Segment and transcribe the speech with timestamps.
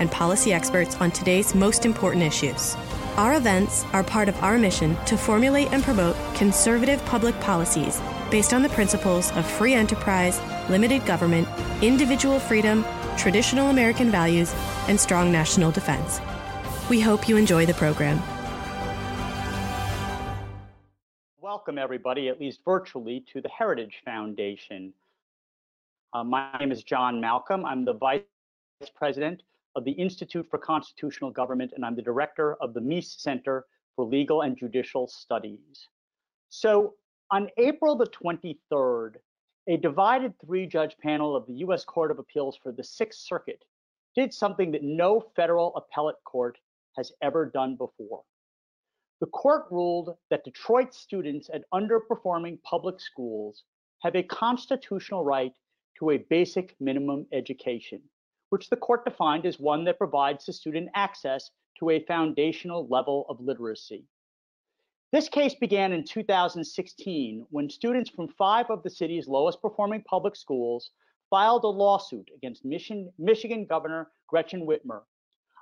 [0.00, 2.74] and policy experts on today's most important issues.
[3.16, 8.00] Our events are part of our mission to formulate and promote conservative public policies
[8.30, 11.46] based on the principles of free enterprise, limited government,
[11.82, 12.84] individual freedom,
[13.16, 14.52] traditional American values,
[14.88, 16.20] and strong national defense.
[16.88, 18.20] We hope you enjoy the program.
[21.50, 24.92] welcome everybody, at least virtually, to the Heritage Foundation.
[26.12, 27.66] Uh, my name is John Malcolm.
[27.66, 28.22] I'm the Vice
[28.94, 29.42] President
[29.76, 34.04] of the Institute for Constitutional Government, and I'm the Director of the Meese Center for
[34.04, 35.88] Legal and Judicial Studies.
[36.48, 36.94] So
[37.30, 39.16] on April the 23rd,
[39.68, 41.84] a divided three-judge panel of the U.S.
[41.84, 43.62] Court of Appeals for the Sixth Circuit
[44.16, 46.58] did something that no federal appellate court
[46.96, 48.22] has ever done before.
[49.20, 53.64] The court ruled that Detroit students at underperforming public schools
[54.00, 55.52] have a constitutional right
[55.98, 58.00] to a basic minimum education,
[58.50, 63.26] which the court defined as one that provides the student access to a foundational level
[63.28, 64.04] of literacy.
[65.12, 70.36] This case began in 2016 when students from five of the city's lowest performing public
[70.36, 70.90] schools
[71.30, 75.02] filed a lawsuit against Michigan, Governor Gretchen Whitmer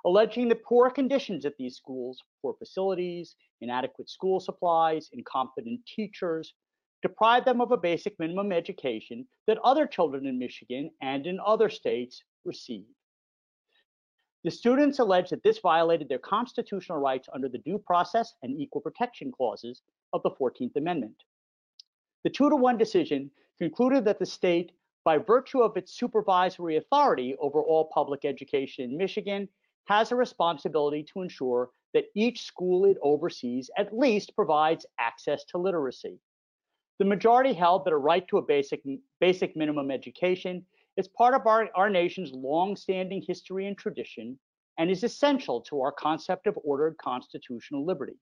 [0.05, 6.53] alleging the poor conditions at these schools, poor facilities, inadequate school supplies, incompetent teachers,
[7.01, 11.69] deprive them of a basic minimum education that other children in Michigan and in other
[11.69, 12.85] states receive.
[14.43, 18.81] The students allege that this violated their constitutional rights under the Due Process and Equal
[18.81, 19.81] Protection Clauses
[20.13, 21.23] of the 14th Amendment.
[22.23, 24.71] The two to one decision concluded that the state,
[25.03, 29.49] by virtue of its supervisory authority over all public education in Michigan
[29.85, 35.57] has a responsibility to ensure that each school it oversees at least provides access to
[35.57, 36.19] literacy.
[36.99, 38.83] The majority held that a right to a basic,
[39.19, 40.65] basic minimum education
[40.99, 44.37] is part of our, our nation's long-standing history and tradition
[44.77, 48.17] and is essential to our concept of ordered constitutional liberty,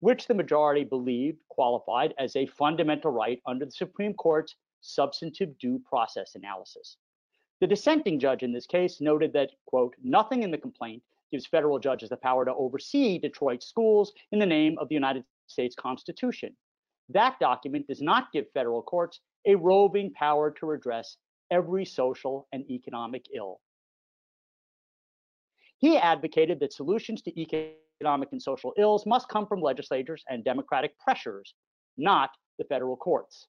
[0.00, 5.80] which the majority believed qualified as a fundamental right under the Supreme Court's substantive due
[5.88, 6.96] process analysis.
[7.60, 11.78] The dissenting judge in this case noted that, quote, nothing in the complaint gives federal
[11.78, 16.56] judges the power to oversee Detroit schools in the name of the United States Constitution.
[17.10, 21.16] That document does not give federal courts a roving power to redress
[21.52, 23.60] every social and economic ill.
[25.78, 30.98] He advocated that solutions to economic and social ills must come from legislators and democratic
[30.98, 31.54] pressures,
[31.96, 33.46] not the federal courts.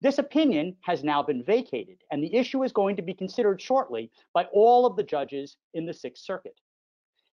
[0.00, 4.10] This opinion has now been vacated, and the issue is going to be considered shortly
[4.32, 6.58] by all of the judges in the Sixth Circuit.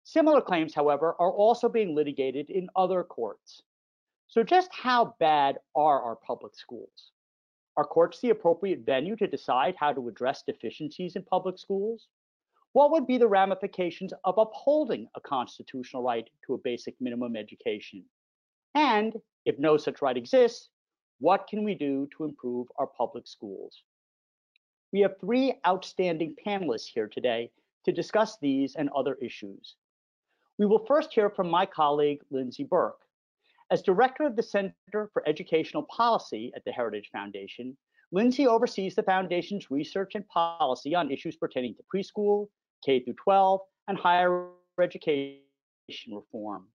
[0.03, 3.61] Similar claims, however, are also being litigated in other courts.
[4.27, 7.12] So just how bad are our public schools?
[7.75, 12.07] Are courts the appropriate venue to decide how to address deficiencies in public schools?
[12.73, 18.03] What would be the ramifications of upholding a constitutional right to a basic minimum education?
[18.75, 20.69] And if no such right exists,
[21.19, 23.83] what can we do to improve our public schools?
[24.91, 27.51] We have three outstanding panelists here today
[27.85, 29.75] to discuss these and other issues.
[30.57, 33.01] We will first hear from my colleague, Lindsey Burke.
[33.71, 37.75] As director of the Center for Educational Policy at the Heritage Foundation,
[38.11, 42.47] Lindsey oversees the foundation's research and policy on issues pertaining to preschool,
[42.85, 45.39] K through 12, and higher education
[46.11, 46.67] reform.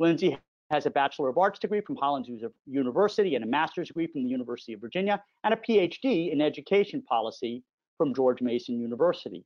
[0.00, 0.36] Lindsey
[0.70, 2.28] has a Bachelor of Arts degree from Hollins
[2.66, 7.02] University and a master's degree from the University of Virginia and a PhD in education
[7.02, 7.62] policy
[7.96, 9.44] from George Mason University.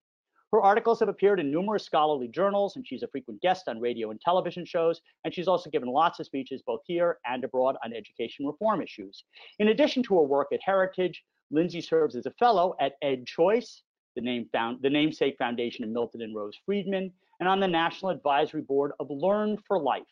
[0.53, 4.11] Her articles have appeared in numerous scholarly journals, and she's a frequent guest on radio
[4.11, 5.01] and television shows.
[5.25, 9.25] And she's also given lots of speeches both here and abroad on education reform issues.
[9.61, 13.83] In addition to her work at Heritage, Lindsey serves as a fellow at EdChoice,
[14.17, 18.11] the, name found, the namesake foundation of Milton and Rose Friedman, and on the National
[18.11, 20.03] Advisory Board of Learn for Life,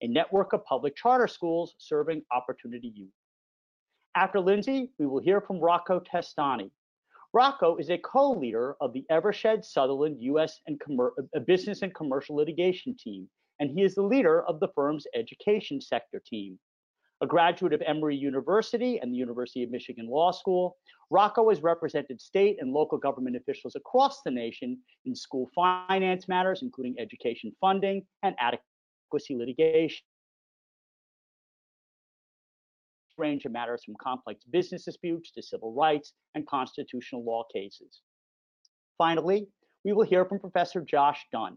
[0.00, 3.12] a network of public charter schools serving opportunity youth.
[4.14, 6.70] After Lindsey, we will hear from Rocco Testani.
[7.34, 10.60] Rocco is a co-leader of the Evershed Sutherland U.S.
[10.66, 13.26] and uh, Business and Commercial Litigation Team,
[13.58, 16.58] and he is the leader of the firm's education sector team.
[17.22, 20.76] A graduate of Emory University and the University of Michigan Law School,
[21.08, 26.60] Rocco has represented state and local government officials across the nation in school finance matters,
[26.60, 30.04] including education funding and adequacy litigation
[33.18, 38.02] range of matters from complex business disputes to civil rights and constitutional law cases.
[38.98, 39.46] Finally,
[39.84, 41.56] we will hear from Professor Josh Dunn.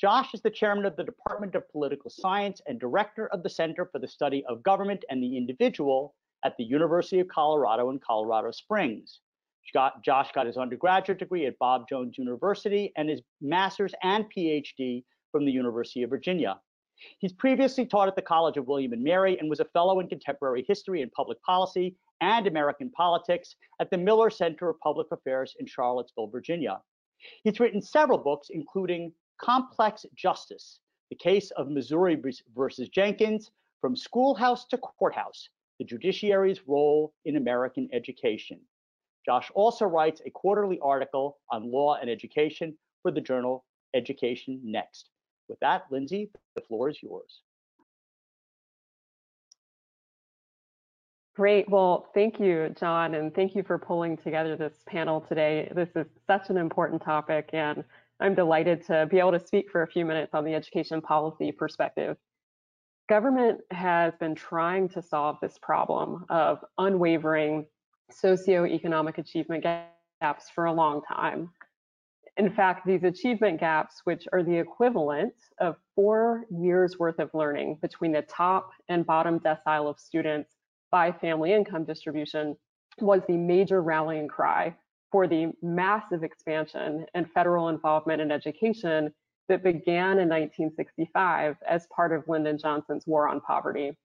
[0.00, 3.86] Josh is the chairman of the Department of Political Science and director of the Center
[3.86, 6.14] for the Study of Government and the Individual
[6.44, 9.20] at the University of Colorado in Colorado Springs.
[10.04, 15.46] Josh got his undergraduate degree at Bob Jones University and his master's and PhD from
[15.46, 16.58] the University of Virginia.
[17.18, 20.08] He's previously taught at the College of William and Mary and was a fellow in
[20.08, 25.54] contemporary history and public policy and American politics at the Miller Center of Public Affairs
[25.58, 26.80] in Charlottesville, Virginia.
[27.42, 30.80] He's written several books, including Complex Justice,
[31.10, 32.20] the case of Missouri
[32.54, 35.48] versus Jenkins, from schoolhouse to courthouse,
[35.78, 38.60] the judiciary's role in American education.
[39.26, 43.64] Josh also writes a quarterly article on law and education for the journal
[43.94, 45.10] Education Next.
[45.48, 47.42] With that, Lindsey, the floor is yours.
[51.36, 51.68] Great.
[51.68, 55.70] Well, thank you, John, and thank you for pulling together this panel today.
[55.74, 57.82] This is such an important topic, and
[58.20, 61.50] I'm delighted to be able to speak for a few minutes on the education policy
[61.50, 62.16] perspective.
[63.08, 67.66] Government has been trying to solve this problem of unwavering
[68.12, 71.50] socioeconomic achievement gaps for a long time.
[72.36, 77.78] In fact, these achievement gaps, which are the equivalent of four years worth of learning
[77.80, 80.56] between the top and bottom decile of students
[80.90, 82.56] by family income distribution,
[83.00, 84.74] was the major rallying cry
[85.12, 89.14] for the massive expansion and federal involvement in education
[89.48, 93.96] that began in 1965 as part of Lyndon Johnson's War on Poverty.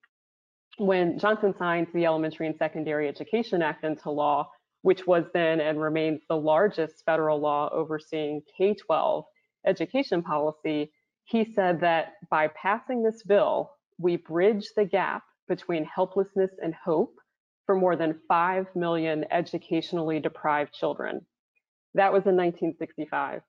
[0.78, 4.50] When Johnson signed the Elementary and Secondary Education Act into law,
[4.82, 9.24] which was then and remains the largest federal law overseeing K 12
[9.66, 10.92] education policy,
[11.24, 17.14] he said that by passing this bill, we bridge the gap between helplessness and hope
[17.66, 21.24] for more than 5 million educationally deprived children.
[21.94, 23.42] That was in 1965.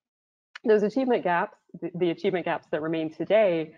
[0.64, 1.58] Those achievement gaps,
[1.96, 3.74] the, achievement gaps that remain today,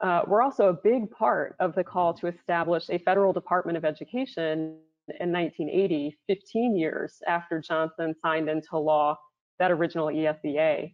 [0.00, 3.84] uh, were also a big part of the call to establish a federal Department of
[3.84, 4.78] Education
[5.20, 9.16] in 1980, 15 years after Johnson signed into law
[9.58, 10.92] that original ESEA.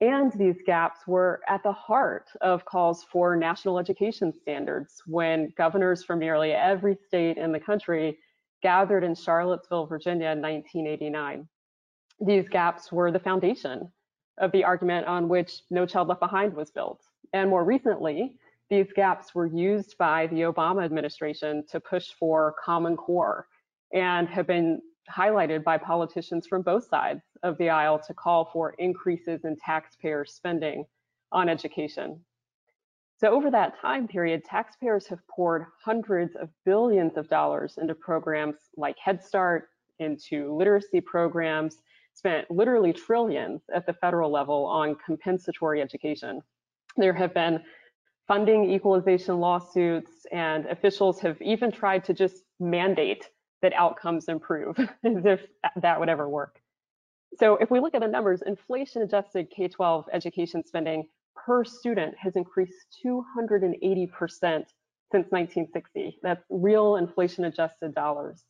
[0.00, 6.02] And these gaps were at the heart of calls for national education standards when governors
[6.02, 8.18] from nearly every state in the country
[8.62, 11.48] gathered in Charlottesville, Virginia in 1989.
[12.20, 13.92] These gaps were the foundation
[14.38, 17.00] of the argument on which No Child Left Behind was built.
[17.32, 18.36] And more recently,
[18.70, 23.46] these gaps were used by the Obama administration to push for Common Core
[23.92, 24.80] and have been
[25.10, 30.24] highlighted by politicians from both sides of the aisle to call for increases in taxpayer
[30.24, 30.84] spending
[31.32, 32.20] on education.
[33.18, 38.56] So over that time period, taxpayers have poured hundreds of billions of dollars into programs
[38.76, 39.68] like Head Start,
[39.98, 41.78] into literacy programs,
[42.14, 46.42] spent literally trillions at the federal level on compensatory education.
[46.96, 47.62] There have been
[48.32, 53.28] funding equalization lawsuits, and officials have even tried to just mandate
[53.60, 55.42] that outcomes improve, as if
[55.76, 56.58] that would ever work.
[57.34, 62.34] So if we look at the numbers, inflation adjusted K-12 education spending per student has
[62.34, 63.74] increased 280%
[64.40, 64.66] since
[65.12, 66.18] 1960.
[66.22, 68.44] That's real inflation adjusted dollars.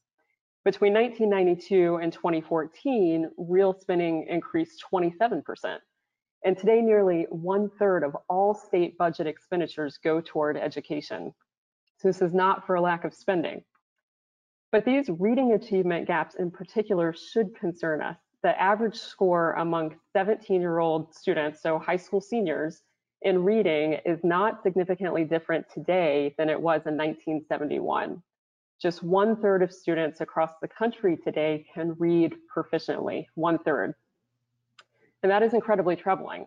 [0.64, 5.42] Between 1992 and 2014, real spending increased 27%.
[6.44, 11.32] And today, nearly one third of all state budget expenditures go toward education.
[11.99, 13.62] So this is not for a lack of spending.
[14.72, 18.16] But these reading achievement gaps in particular should concern us.
[18.42, 22.82] The average score among 17 year old students, so high school seniors,
[23.20, 28.20] in reading is not significantly different today than it was in 1971.
[28.80, 33.94] Just one third of students across the country today can read proficiently, one third.
[35.22, 36.46] And that is incredibly troubling.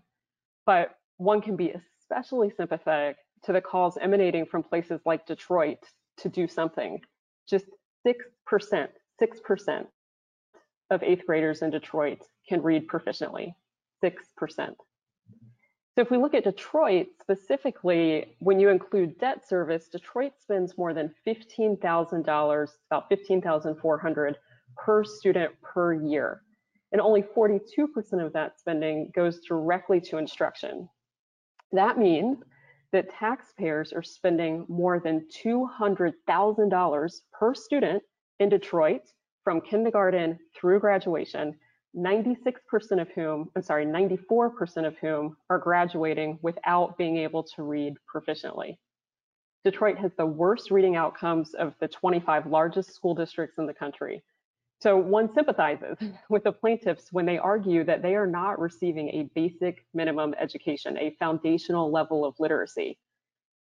[0.65, 5.79] But one can be especially sympathetic to the calls emanating from places like Detroit
[6.17, 6.99] to do something.
[7.47, 7.65] Just
[8.05, 8.87] 6%,
[9.21, 9.85] 6%
[10.91, 13.53] of eighth graders in Detroit can read proficiently,
[14.03, 14.13] 6%.
[14.57, 20.93] So if we look at Detroit specifically, when you include debt service, Detroit spends more
[20.93, 24.37] than $15,000, about 15,400
[24.77, 26.41] per student per year
[26.95, 30.87] and only 42% of that spending goes directly to instruction.
[31.73, 32.37] That means
[32.93, 38.01] that taxpayers are spending more than $200,000 per student
[38.39, 39.01] in Detroit
[39.43, 41.59] from kindergarten through graduation,
[41.97, 42.55] 96%
[43.01, 48.77] of whom, I'm sorry, 94% of whom are graduating without being able to read proficiently.
[49.65, 54.23] Detroit has the worst reading outcomes of the 25 largest school districts in the country.
[54.81, 55.97] So one sympathizes
[56.29, 60.97] with the plaintiffs when they argue that they are not receiving a basic minimum education,
[60.97, 62.97] a foundational level of literacy.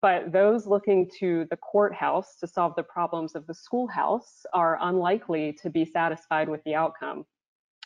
[0.02, 5.58] But those looking to the courthouse to solve the problems of the schoolhouse are unlikely
[5.62, 7.26] to be satisfied with the outcome.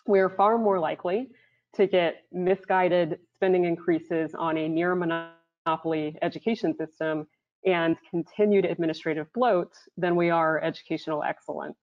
[0.06, 1.30] We are far more likely
[1.74, 7.26] to get misguided spending increases on a near monopoly education system
[7.66, 11.78] and continued administrative bloat than we are educational excellence.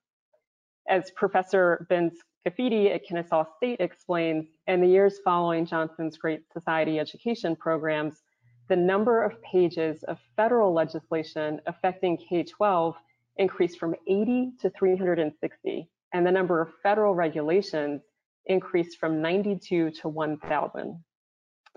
[0.92, 2.12] As Professor Ben
[2.46, 8.24] Scafidi at Kennesaw State explains, in the years following Johnson's Great Society education programs,
[8.68, 12.94] the number of pages of federal legislation affecting K-12
[13.38, 18.02] increased from 80 to 360, and the number of federal regulations
[18.48, 21.02] increased from 92 to 1,000.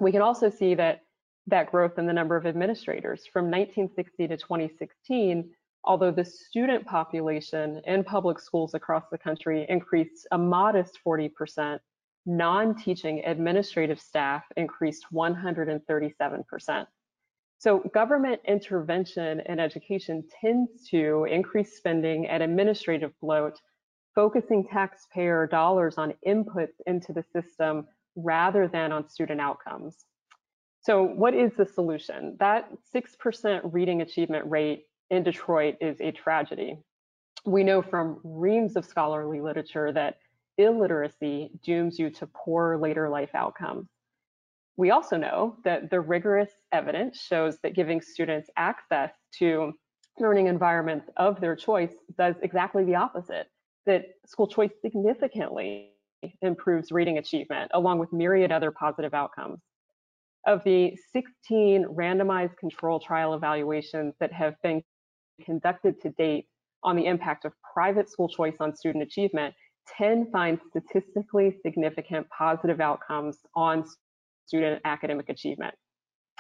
[0.00, 1.02] We can also see that
[1.46, 5.50] that growth in the number of administrators from 1960 to 2016,
[5.84, 11.78] although the student population in public schools across the country increased a modest 40%,
[12.26, 16.86] non-teaching administrative staff increased 137%.
[17.58, 23.60] So government intervention in education tends to increase spending and administrative bloat,
[24.14, 27.86] focusing taxpayer dollars on inputs into the system
[28.16, 30.04] rather than on student outcomes.
[30.80, 32.36] So what is the solution?
[32.40, 36.78] That 6% reading achievement rate in Detroit is a tragedy.
[37.44, 40.18] We know from reams of scholarly literature that
[40.58, 43.88] illiteracy dooms you to poor later life outcomes.
[44.76, 49.72] We also know that the rigorous evidence shows that giving students access to
[50.18, 53.48] learning environments of their choice does exactly the opposite,
[53.86, 55.90] that school choice significantly
[56.42, 59.60] improves reading achievement along with myriad other positive outcomes.
[60.46, 64.82] Of the 16 randomized control trial evaluations that have been
[65.42, 66.46] conducted to date
[66.82, 69.54] on the impact of private school choice on student achievement,
[69.96, 73.84] 10 find statistically significant positive outcomes on
[74.46, 75.74] student academic achievement.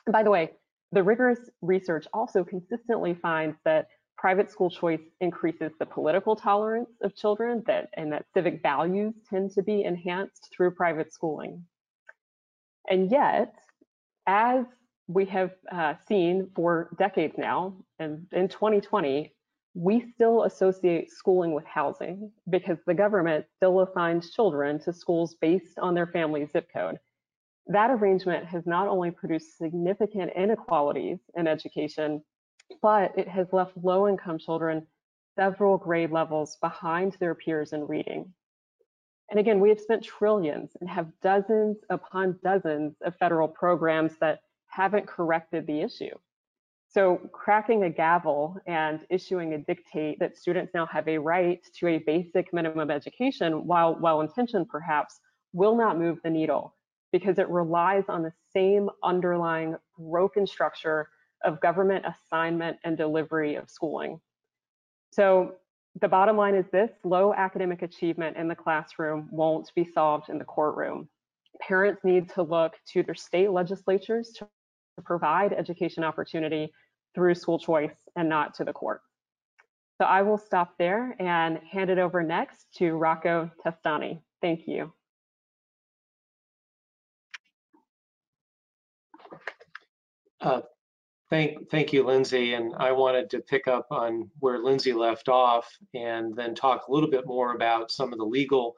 [0.06, 0.52] And by the way,
[0.92, 3.86] the rigorous research also consistently finds that
[4.16, 9.50] private school choice increases the political tolerance of children that and that civic values tend
[9.50, 11.64] to be enhanced through private schooling.
[12.88, 13.54] And yet,
[14.26, 14.64] as
[15.06, 19.34] we have uh, seen for decades now, and in 2020,
[19.74, 25.78] we still associate schooling with housing because the government still assigns children to schools based
[25.78, 26.98] on their family zip code.
[27.66, 32.22] That arrangement has not only produced significant inequalities in education,
[32.80, 34.86] but it has left low income children
[35.36, 38.32] several grade levels behind their peers in reading.
[39.30, 44.40] And again, we have spent trillions and have dozens upon dozens of federal programs that
[44.74, 46.14] haven't corrected the issue.
[46.88, 51.88] So cracking a gavel and issuing a dictate that students now have a right to
[51.88, 55.20] a basic minimum education, while well-intentioned perhaps,
[55.52, 56.74] will not move the needle
[57.12, 61.08] because it relies on the same underlying broken structure
[61.44, 64.20] of government assignment and delivery of schooling.
[65.12, 65.54] So
[66.00, 70.38] the bottom line is this, low academic achievement in the classroom won't be solved in
[70.38, 71.08] the courtroom.
[71.60, 74.48] Parents need to look to their state legislatures to
[75.02, 76.72] provide education opportunity
[77.14, 79.00] through school choice and not to the court.
[80.00, 84.20] So I will stop there and hand it over next to Rocco Testani.
[84.42, 84.92] Thank you.
[90.40, 90.60] Uh,
[91.30, 92.54] thank, thank you, Lindsey.
[92.54, 96.92] And I wanted to pick up on where Lindsey left off and then talk a
[96.92, 98.74] little bit more about some of the legal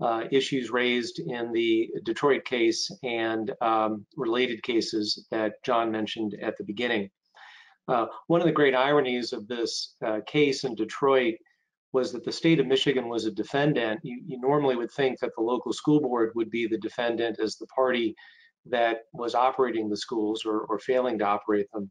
[0.00, 6.56] uh, issues raised in the Detroit case and um, related cases that John mentioned at
[6.58, 7.10] the beginning.
[7.88, 11.34] Uh, one of the great ironies of this uh, case in Detroit
[11.92, 14.00] was that the state of Michigan was a defendant.
[14.02, 17.56] You, you, normally would think that the local school board would be the defendant as
[17.56, 18.14] the party
[18.66, 21.90] that was operating the schools or, or failing to operate them.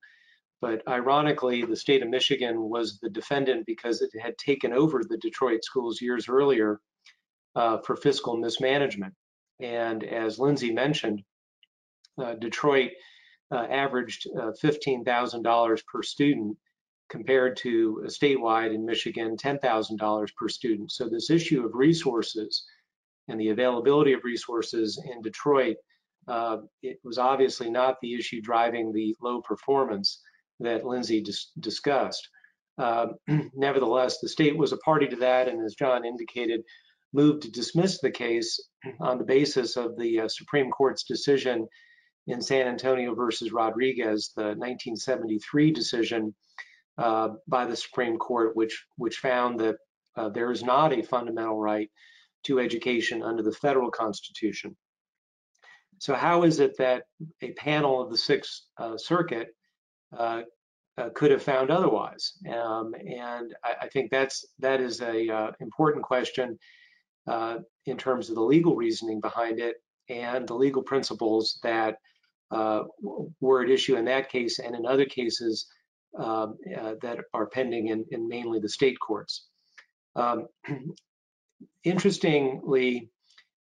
[0.61, 5.17] But ironically, the state of Michigan was the defendant because it had taken over the
[5.17, 6.79] Detroit schools years earlier
[7.55, 9.13] uh, for fiscal mismanagement.
[9.59, 11.21] And as Lindsey mentioned,
[12.21, 12.91] uh, Detroit
[13.51, 16.57] uh, averaged uh, $15,000 per student
[17.09, 20.91] compared to statewide in Michigan, $10,000 per student.
[20.91, 22.63] So this issue of resources
[23.27, 25.75] and the availability of resources in Detroit
[26.27, 30.21] uh, it was obviously not the issue driving the low performance
[30.59, 32.27] that Lindsey dis discussed.
[32.77, 33.07] Uh,
[33.53, 36.61] nevertheless, the state was a party to that, and as John indicated,
[37.13, 38.59] moved to dismiss the case
[38.99, 41.67] on the basis of the uh, Supreme Court's decision
[42.27, 46.33] in San Antonio versus Rodriguez, the 1973 decision
[46.97, 49.75] uh, by the Supreme Court, which which found that
[50.15, 51.89] uh, there is not a fundamental right
[52.43, 54.75] to education under the federal constitution.
[55.99, 57.03] So how is it that
[57.41, 59.49] a panel of the Sixth uh, Circuit
[60.17, 60.41] uh,
[60.97, 62.33] uh, could have found otherwise?
[62.51, 66.57] Um, and I, I, think that's that is a uh, important question
[67.27, 69.75] uh, in terms of the legal reasoning behind it
[70.09, 71.97] and the legal principles that
[72.51, 72.83] uh,
[73.39, 75.67] were at issue in that case and in other cases
[76.19, 76.57] um,
[77.01, 79.47] that are pending in, in, mainly the state courts.
[80.15, 80.47] Um,
[81.83, 83.09] interestingly,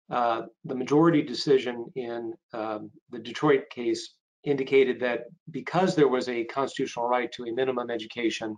[0.10, 6.46] uh, the majority decision in um, the Detroit case indicated that because there was a
[6.46, 8.56] constitutional right to a minimum education,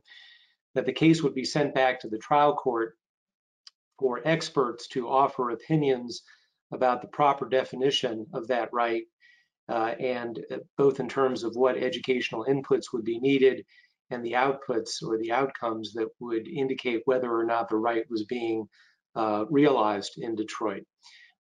[0.75, 2.98] that the case would be sent back to the trial court
[4.01, 6.24] for experts to offer opinions
[6.74, 9.03] about the proper definition of that right,
[9.70, 13.63] uh, and uh, both in terms of what educational inputs would be needed
[14.10, 18.25] and the outputs or the outcomes that would indicate whether or not the right was
[18.25, 18.67] being
[19.15, 20.84] uh, realized in Detroit.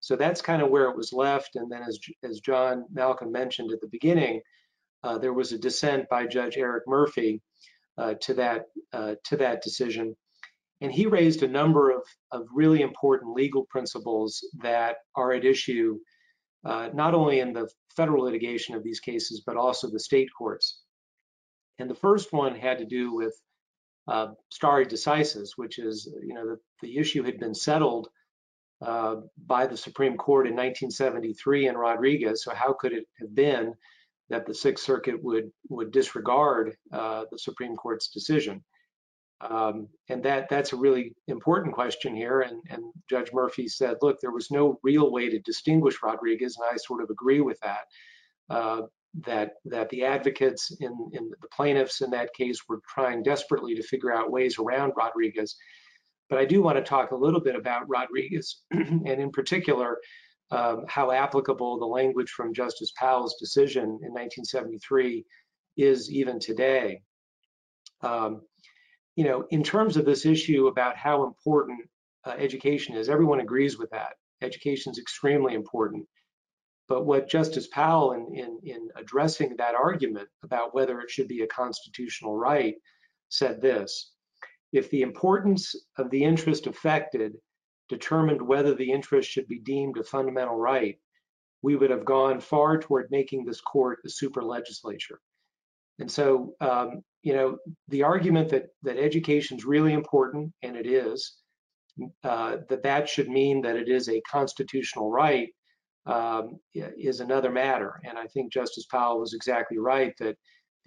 [0.01, 1.57] So that's kind of where it was left.
[1.57, 4.43] And then as, as John Malcolm mentioned at the beginning,
[5.03, 7.41] uh, there was a dissent by Judge Eric Murphy
[7.97, 10.15] uh, to that uh, to that decision.
[10.81, 15.99] And he raised a number of, of really important legal principles that are at issue,
[16.65, 20.81] uh, not only in the federal litigation of these cases, but also the state courts.
[21.79, 23.35] And the first one had to do with
[24.09, 28.09] uh, stare decisis, which is, you know, the, the issue had been settled
[28.83, 32.43] uh, by the Supreme Court in 1973 in Rodriguez.
[32.43, 33.75] So how could it have been
[34.31, 38.65] that the Sixth Circuit would would disregard uh, the Supreme Court's decision?
[39.41, 42.43] Um, and that that's a really important question here.
[42.43, 46.69] And, and Judge Murphy said, look, there was no real way to distinguish Rodriguez, and
[46.71, 47.85] I sort of agree with that.
[48.49, 48.83] Uh,
[49.25, 53.83] that that the advocates in, in the plaintiffs in that case were trying desperately to
[53.83, 55.57] figure out ways around Rodriguez
[56.31, 59.99] but I do want to talk a little bit about Rodriguez, and in particular,
[60.53, 65.25] um, how applicable the language from Justice Powell's decision in 1973
[65.77, 67.03] is even today.
[68.01, 68.43] Um,
[69.17, 71.81] you know, in terms of this issue about how important
[72.25, 74.15] uh, education is, everyone agrees with that.
[74.43, 76.07] Education is extremely important.
[76.89, 81.43] But what Justice Powell, in, in, in addressing that argument about whether it should be
[81.43, 82.75] a constitutional right,
[83.29, 84.13] said this
[84.73, 87.37] if the importance of the interest affected
[87.89, 90.99] determined whether the interest should be deemed a fundamental right,
[91.63, 95.21] we would have gone far toward making this court a super legislature.
[95.99, 100.87] And so, um, you know, the argument that that education is really important, and it
[100.87, 101.37] is,
[102.25, 105.49] uh, that that should mean that it is a constitutional right
[106.07, 108.01] um, is another matter.
[108.05, 110.37] And I think Justice Powell was exactly right that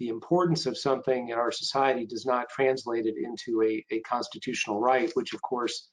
[0.00, 4.80] the importance of something in our society does not translate it into a, a constitutional
[4.80, 5.88] right, which of course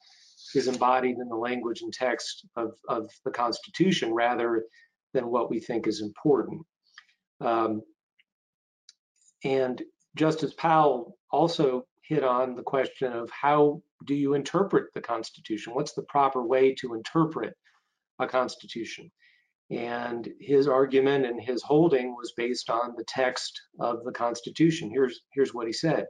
[0.56, 4.64] is embodied in the language and text of, of the Constitution rather
[5.14, 6.62] than what we think is important.
[7.42, 7.84] Um,
[9.44, 9.82] and
[10.16, 15.74] Justice Powell also hit on the question of how do you interpret the Constitution?
[15.74, 17.54] What's the proper way to interpret
[18.20, 19.12] a Constitution?
[19.70, 24.90] And his argument and his holding was based on the text of the Constitution.
[24.90, 26.06] Here's, here's what he said.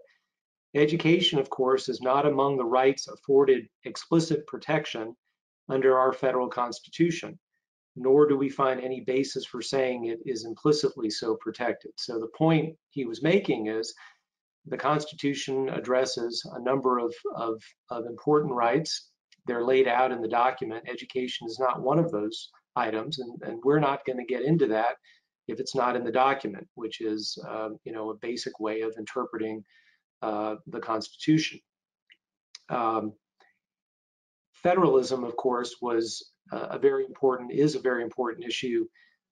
[0.74, 5.16] Education, of course, is not among the rights afforded explicit protection
[5.70, 7.38] under our federal Constitution,
[7.96, 11.92] nor do we find any basis for saying it is implicitly so protected.
[11.98, 13.94] So the point he was making is
[14.66, 19.10] the Constitution addresses a number of, of, of important rights.
[19.48, 20.88] They're laid out in the document.
[20.88, 24.68] Education is not one of those items, and, and we're not going to get into
[24.68, 24.96] that
[25.48, 28.94] if it's not in the document, which is uh, you know a basic way of
[28.98, 29.64] interpreting
[30.22, 31.60] uh, the Constitution.
[32.70, 33.14] Um,
[34.54, 38.86] federalism, of course, was a very important is a very important issue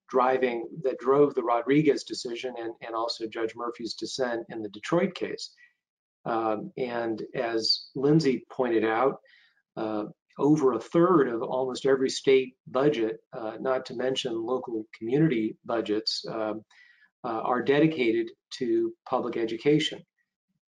[0.10, 5.14] driving that drove the Rodriguez decision and, and also Judge Murphy's dissent in the Detroit
[5.14, 5.52] case.
[6.26, 9.20] Um, and as Lindsey pointed out,
[9.78, 10.06] uh,
[10.38, 16.26] over a third of almost every state budget, uh, not to mention local community budgets,
[16.30, 16.64] um,
[17.26, 20.02] uh, are dedicated to public education.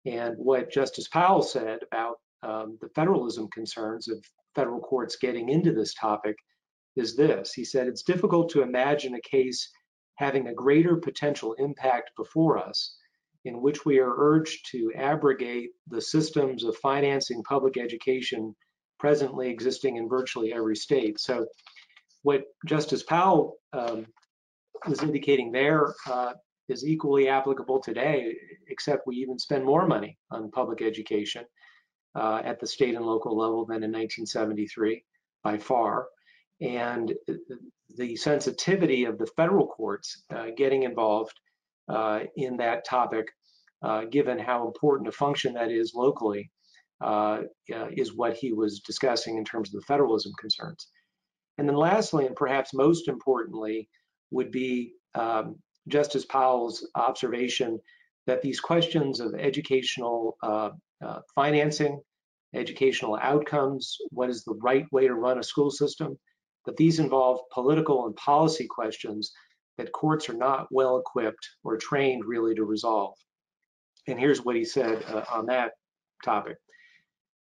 [0.05, 4.23] And what Justice Powell said about um, the federalism concerns of
[4.59, 6.35] federal courts getting into this topic
[6.97, 7.53] is this.
[7.53, 9.69] He said, it's difficult to imagine a case
[10.15, 12.97] having a greater potential impact before us
[13.45, 18.53] in which we are urged to abrogate the systems of financing public education
[18.99, 21.21] presently existing in virtually every state.
[21.21, 21.45] So
[22.23, 24.07] what Justice Powell um,
[24.85, 26.33] was indicating there uh,
[26.67, 28.35] is equally applicable today,
[28.67, 31.45] except we even spend more money on public education
[32.15, 35.03] uh, at the state and local level than in 1973
[35.43, 36.07] by far.
[36.61, 37.13] And
[37.95, 41.39] the sensitivity of the federal courts uh, getting involved
[41.87, 43.27] uh, in that topic,
[43.83, 46.51] uh, given how important a function that is locally,
[47.01, 47.43] uh,
[47.91, 50.87] is what he was discussing in terms of the federalism concerns.
[51.57, 53.89] And then lastly, and perhaps most importantly,
[54.31, 55.55] would be um,
[55.87, 57.79] Justice Powell's observation
[58.27, 60.69] that these questions of educational uh,
[61.05, 62.01] uh, financing,
[62.53, 66.17] educational outcomes, what is the right way to run a school system,
[66.65, 69.31] But these involve political and policy questions
[69.77, 73.15] that courts are not well equipped or trained really to resolve.
[74.07, 75.73] And here's what he said uh, on that
[76.23, 76.57] topic.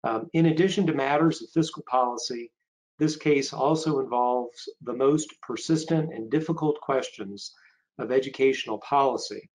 [0.04, 2.52] Um, in addition to matters of fiscal policy,
[2.98, 7.52] this case also involves the most persistent and difficult questions
[7.98, 9.48] of educational policy,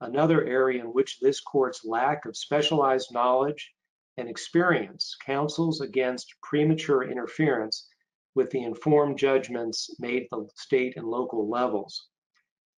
[0.00, 3.72] another area in which this court's lack of specialized knowledge
[4.16, 7.88] and experience counsels against premature interference
[8.34, 12.08] with the informed judgments made at the state and local levels.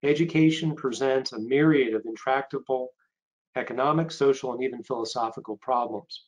[0.03, 2.89] Education presents a myriad of intractable
[3.55, 6.25] economic, social, and even philosophical problems.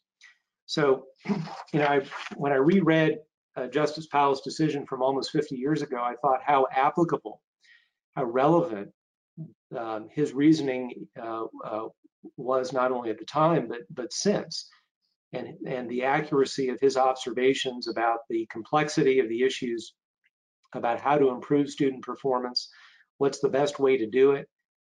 [0.66, 2.02] So, you know, I,
[2.36, 3.20] when I reread
[3.56, 7.42] uh, Justice Powell's decision from almost 50 years ago, I thought how applicable,
[8.16, 8.92] how relevant
[9.78, 11.88] um, his reasoning uh, uh,
[12.38, 14.70] was not only at the time, but, but since
[15.34, 19.94] and, and the accuracy of his observations about the complexity of the issues,
[20.74, 22.70] about how to improve student performance,
[23.18, 24.48] what's the best way to do it,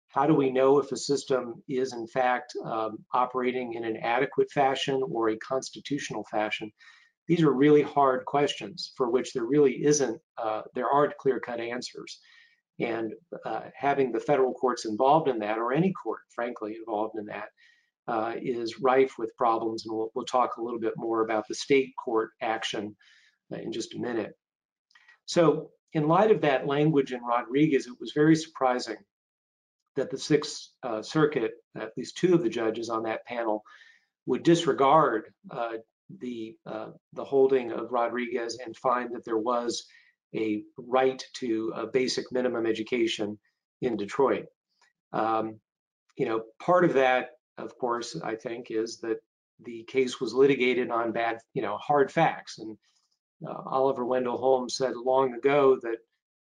[0.08, 4.50] how do we know if a system is in fact um, operating in an adequate
[4.50, 6.70] fashion or a constitutional fashion?
[7.28, 12.20] These are really hard questions for which there really isn't, uh, there aren't clear-cut answers.
[12.80, 13.12] And
[13.44, 17.48] uh, having the federal courts involved in that, or any court, frankly, involved in that,
[18.08, 21.54] uh, is rife with problems, and we'll, we'll talk a little bit more about the
[21.54, 22.96] state court action
[23.52, 24.32] uh, in just a minute.
[25.26, 28.96] So in light of that language in Rodriguez, it was very surprising
[29.94, 33.62] that the Sixth uh, Circuit, at least two of the judges on that panel,
[34.26, 35.74] would disregard uh,
[36.18, 39.84] the uh, the holding of Rodriguez and find that there was
[40.34, 43.38] a right to a basic minimum education
[43.80, 44.46] in Detroit.
[45.12, 45.60] Um,
[46.16, 49.18] you know, part of that of course, I think, is that
[49.64, 52.58] the case was litigated on bad, you know, hard facts.
[52.58, 52.76] And
[53.46, 55.98] uh, Oliver Wendell Holmes said long ago that,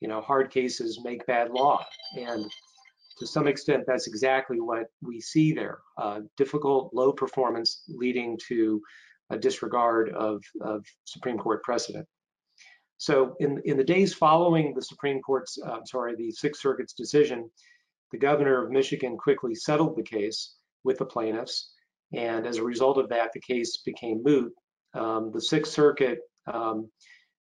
[0.00, 1.84] you know, hard cases make bad law.
[2.16, 2.50] And
[3.18, 5.78] to some extent, that's exactly what we see there.
[5.96, 8.80] Uh, difficult, low performance leading to
[9.30, 12.06] a disregard of, of Supreme Court precedent.
[12.98, 17.48] So in, in the days following the Supreme Court's, uh, sorry, the Sixth Circuit's decision,
[18.10, 21.72] the governor of Michigan quickly settled the case with the plaintiffs.
[22.12, 24.52] And as a result of that, the case became moot.
[24.94, 26.90] Um, the Sixth Circuit um,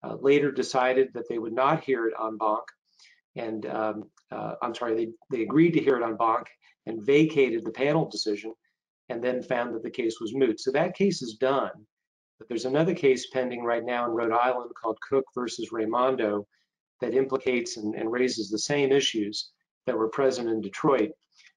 [0.03, 2.65] uh, later decided that they would not hear it en banc.
[3.37, 6.47] And um, uh, I'm sorry, they, they agreed to hear it en banc
[6.87, 8.53] and vacated the panel decision
[9.09, 10.61] and then found that the case was moot.
[10.61, 11.71] So that case is done.
[12.39, 16.47] But there's another case pending right now in Rhode Island called Cook versus Raimondo
[17.01, 19.51] that implicates and, and raises the same issues
[19.87, 21.11] that were present in Detroit.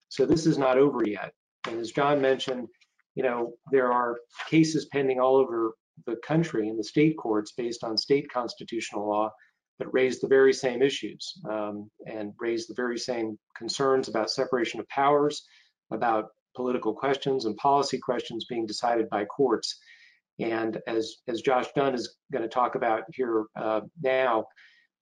[0.10, 1.34] So this is not over yet.
[1.68, 2.68] And as John mentioned,
[3.16, 5.74] you know, there are cases pending all over
[6.06, 9.32] the country in the state courts based on state constitutional law
[9.80, 14.80] that raise the very same issues um, and raise the very same concerns about separation
[14.80, 15.44] of powers,
[15.92, 19.80] about political questions and policy questions being decided by courts.
[20.42, 24.46] And as, as Josh Dunn is going to talk about here uh, now,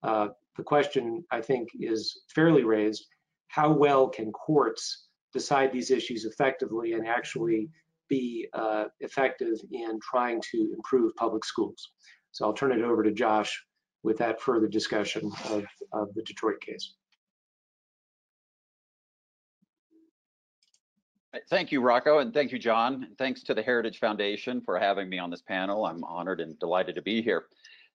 [0.02, 3.06] uh, the question I think is fairly raised,
[3.48, 7.68] how well can courts decide these issues effectively and actually
[8.08, 11.92] be uh, effective in trying to improve public schools.
[12.32, 13.64] So I'll turn it over to Josh
[14.02, 16.94] with that further discussion of, of the Detroit case.
[21.48, 23.08] Thank you, Rocco, and thank you, John.
[23.16, 25.86] Thanks to the Heritage Foundation for having me on this panel.
[25.86, 27.44] I'm honored and delighted to be here.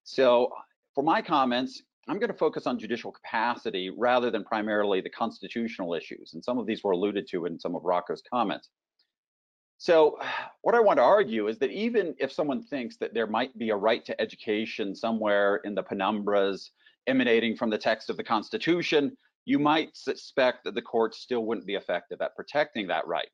[0.05, 0.53] So
[0.93, 5.95] for my comments, I'm going to focus on judicial capacity rather than primarily the constitutional
[5.95, 6.33] issues.
[6.33, 8.69] And some of these were alluded to in some of Rocco's comments.
[9.79, 10.17] So
[10.61, 13.71] what I want to argue is that even if someone thinks that there might be
[13.71, 16.69] a right to education somewhere in the penumbras
[17.07, 21.67] emanating from the text of the Constitution, you might suspect that the courts still wouldn't
[21.67, 23.29] be effective at protecting that right.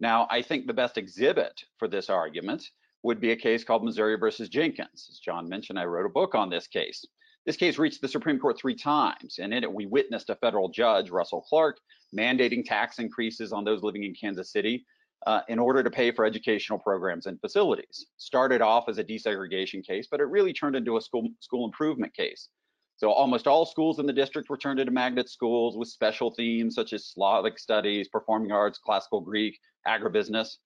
[0.00, 2.64] Now, I think the best exhibit for this argument
[3.02, 5.08] would be a case called Missouri versus Jenkins.
[5.10, 7.04] As John mentioned, I wrote a book on this case.
[7.46, 10.70] This case reached the Supreme Court three times, and in it, we witnessed a federal
[10.70, 11.78] judge, Russell Clark,
[12.16, 14.86] mandating tax increases on those living in Kansas City
[15.26, 18.06] uh, in order to pay for educational programs and facilities.
[18.16, 22.14] Started off as a desegregation case, but it really turned into a school, school improvement
[22.14, 22.48] case.
[22.96, 26.74] So almost all schools in the district were turned into magnet schools with special themes
[26.74, 30.58] such as Slavic studies, performing arts, classical Greek, agribusiness.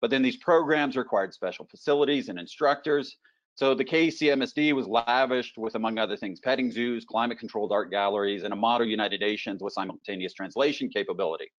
[0.00, 3.16] But then these programs required special facilities and instructors.
[3.54, 8.52] So the KCMSD was lavished with, among other things, petting zoos, climate-controlled art galleries, and
[8.52, 11.52] a model United Nations with simultaneous translation capability.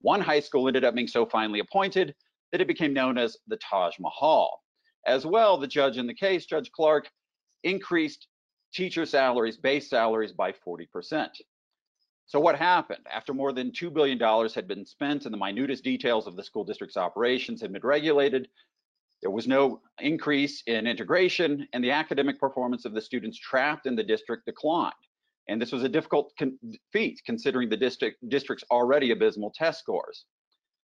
[0.00, 2.14] One high school ended up being so finely appointed
[2.52, 4.62] that it became known as the Taj Mahal.
[5.06, 7.10] As well, the judge in the case, Judge Clark,
[7.64, 8.28] increased
[8.76, 11.28] teacher salaries, base salaries by 40%.
[12.26, 13.06] So what happened?
[13.10, 14.18] After more than $2 billion
[14.50, 18.48] had been spent and the minutest details of the school district's operations had been regulated,
[19.22, 23.96] there was no increase in integration and the academic performance of the students trapped in
[23.96, 24.92] the district declined.
[25.48, 26.58] And this was a difficult con
[26.92, 30.26] feat considering the district, district's already abysmal test scores.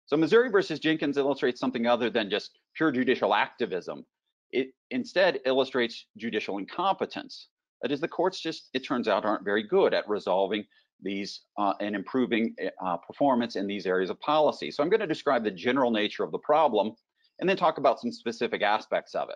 [0.08, 4.06] So Missouri versus Jenkins illustrates something other than just pure judicial activism.
[4.52, 7.50] It instead illustrates judicial incompetence.
[7.81, 10.65] That is, the courts just, it turns out, aren't very good at resolving
[11.01, 14.71] these uh, and improving uh, performance in these areas of policy.
[14.71, 16.93] So I'm going to describe the general nature of the problem
[17.39, 19.35] and then talk about some specific aspects of it.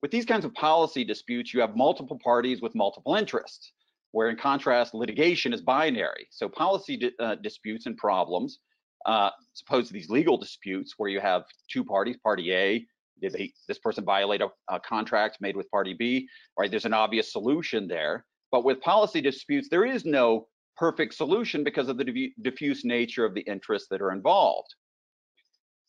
[0.00, 3.72] With these kinds of policy disputes, you have multiple parties with multiple interests,
[4.12, 6.26] where in contrast, litigation is binary.
[6.30, 8.58] So policy di uh, disputes and problems,
[9.06, 12.86] uh, suppose these legal disputes where you have two parties, party A
[13.22, 16.28] did they, this person violate a, a contract made with party B?
[16.58, 18.26] Right, there's an obvious solution there.
[18.50, 23.34] But with policy disputes, there is no perfect solution because of the diffuse nature of
[23.34, 24.74] the interests that are involved.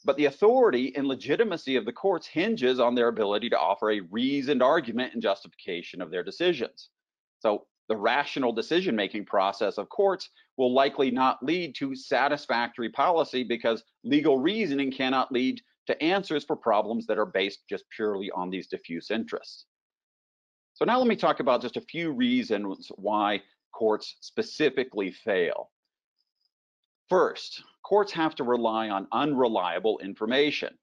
[0.06, 4.02] But the authority and legitimacy of the courts hinges on their ability to offer a
[4.12, 6.90] reasoned argument and justification of their decisions.
[7.40, 13.84] So the rational decision-making process of courts will likely not lead to satisfactory policy because
[14.04, 18.68] legal reasoning cannot lead to answers for problems that are based just purely on these
[18.68, 19.66] diffuse interests.
[20.76, 23.42] So now let me talk about just a few reasons why
[23.74, 25.72] courts specifically fail.
[27.10, 30.78] First, courts have to rely on unreliable information.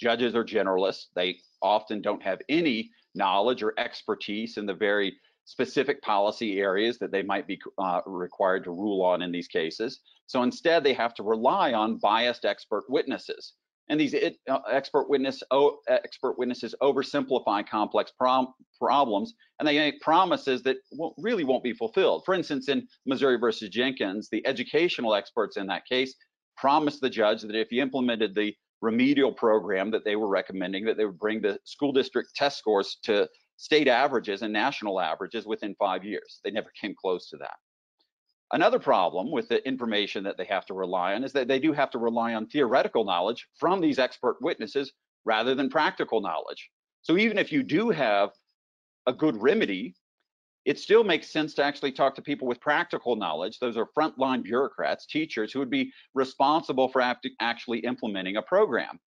[0.00, 1.06] Judges are generalists.
[1.14, 5.16] They often don't have any knowledge or expertise in the very
[5.46, 10.00] specific policy areas that they might be uh, required to rule on in these cases.
[10.26, 13.54] So instead, they have to rely on biased expert witnesses
[13.88, 19.78] and these it, uh, expert witness oh, expert witnesses oversimplify complex prom, problems and they
[19.78, 22.22] make promises that won't, really won't be fulfilled.
[22.24, 26.14] For instance, in Missouri versus Jenkins, the educational experts in that case
[26.56, 30.96] promised the judge that if he implemented the remedial program that they were recommending, that
[30.96, 35.74] they would bring the school district test scores to state averages and national averages within
[35.78, 36.40] five years.
[36.44, 37.54] They never came close to that.
[38.54, 41.72] Another problem with the information that they have to rely on is that they do
[41.72, 44.92] have to rely on theoretical knowledge from these expert witnesses
[45.24, 46.70] rather than practical knowledge.
[47.02, 48.30] So even if you do have
[49.06, 49.96] a good remedy,
[50.64, 53.58] it still makes sense to actually talk to people with practical knowledge.
[53.58, 57.02] Those are frontline bureaucrats, teachers who would be responsible for
[57.40, 59.00] actually implementing a program.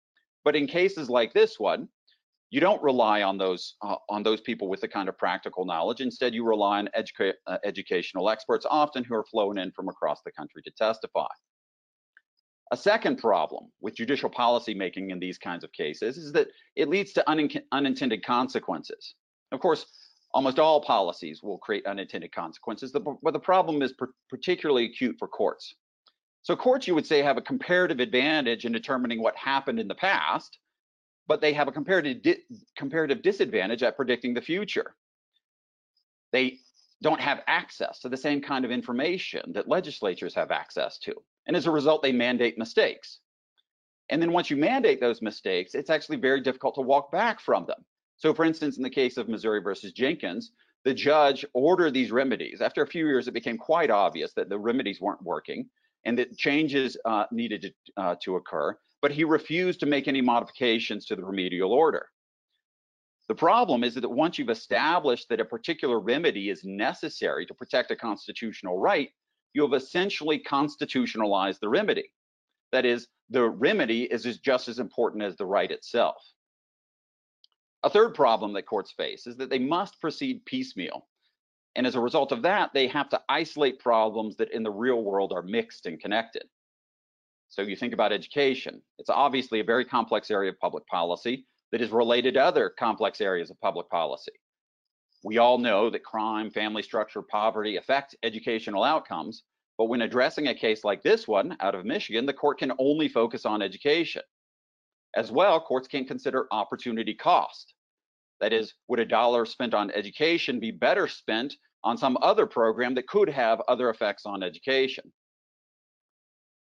[0.43, 1.87] But in cases like this one,
[2.55, 5.99] you don't rely on those uh, on those people with the kind of practical knowledge.
[5.99, 10.21] Instead, you rely on educa uh, educational experts, often who are flown in from across
[10.23, 11.27] the country to testify.
[12.71, 16.87] A second problem with judicial policy making in these kinds of cases is that it
[16.87, 19.15] leads to un unintended consequences.
[19.51, 19.85] Of course,
[20.33, 23.93] almost all policies will create unintended consequences, but the problem is
[24.29, 25.75] particularly acute for courts.
[26.43, 29.95] So courts, you would say, have a comparative advantage in determining what happened in the
[29.95, 30.57] past,
[31.27, 32.37] but they have a comparative, di
[32.75, 34.95] comparative disadvantage at predicting the future.
[36.31, 36.59] They
[37.01, 41.13] don't have access to the same kind of information that legislatures have access to.
[41.47, 43.19] And as a result, they mandate mistakes.
[44.09, 47.65] And then once you mandate those mistakes, it's actually very difficult to walk back from
[47.65, 47.83] them.
[48.17, 50.51] So for instance, in the case of Missouri versus Jenkins,
[50.83, 52.61] the judge ordered these remedies.
[52.61, 55.67] After a few years, it became quite obvious that the remedies weren't working
[56.05, 60.19] and that changes uh, needed to, uh, to occur but he refused to make any
[60.19, 62.07] modifications to the remedial order.
[63.27, 67.91] The problem is that once you've established that a particular remedy is necessary to protect
[67.91, 69.11] a constitutional right,
[69.53, 72.11] you have essentially constitutionalized the remedy.
[72.71, 76.17] That is, the remedy is just as important as the right itself.
[77.83, 81.05] A third problem that courts face is that they must proceed piecemeal.
[81.75, 85.03] And as a result of that, they have to isolate problems that in the real
[85.03, 86.45] world are mixed and connected.
[87.55, 88.81] So you think about education.
[88.99, 93.21] It's obviously a very complex area of public policy that is related to other complex
[93.21, 94.33] areas of public policy.
[95.23, 99.43] We all know that crime, family structure, poverty affect educational outcomes,
[99.77, 103.07] but when addressing a case like this one out of Michigan, the court can only
[103.07, 104.23] focus on education.
[105.15, 107.73] As well, courts can consider opportunity cost.
[108.41, 112.95] That is, would a dollar spent on education be better spent on some other program
[112.95, 115.09] that could have other effects on education?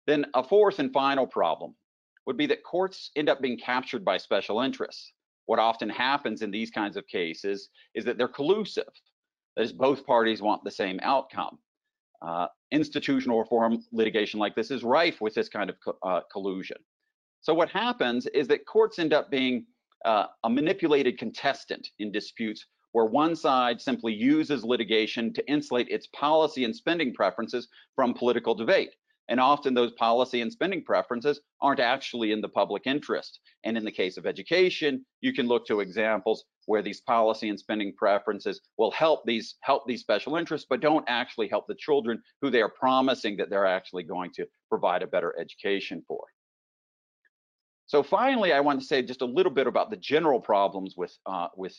[0.07, 1.75] Then a fourth and final problem
[2.27, 5.12] would be that courts end up being captured by special interests.
[5.47, 8.88] What often happens in these kinds of cases is that they're collusive.
[9.57, 11.59] That is, both parties want the same outcome.
[12.23, 16.79] Uh, institutional reform litigation like this is rife with this kind of co uh, collusion.
[17.41, 19.67] So what happens is that courts end up being
[20.05, 26.07] uh, a manipulated contestant in disputes where one side simply uses litigation to insulate its
[26.09, 28.91] policy and spending preferences from political debate.
[29.33, 33.40] And often those policy and spending preferences aren't actually in the public interest.
[33.64, 37.59] And in the case of education, you can look to examples where these policy and
[37.59, 42.23] spending preferences will help these help these special interests, but don't actually help the children
[42.42, 46.23] who they are promising that they're actually going to provide a better education for.
[47.87, 51.16] So finally, I want to say just a little bit about the general problems with
[51.25, 51.75] uh, with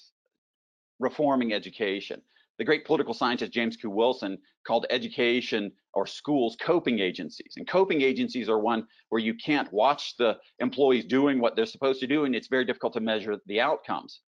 [0.99, 2.19] reforming education.
[2.59, 3.89] The great political scientist James Q.
[3.89, 7.53] Wilson called education or schools coping agencies.
[7.57, 11.99] And coping agencies are one where you can't watch the employees doing what they're supposed
[12.01, 14.21] to do, and it's very difficult to measure the outcomes.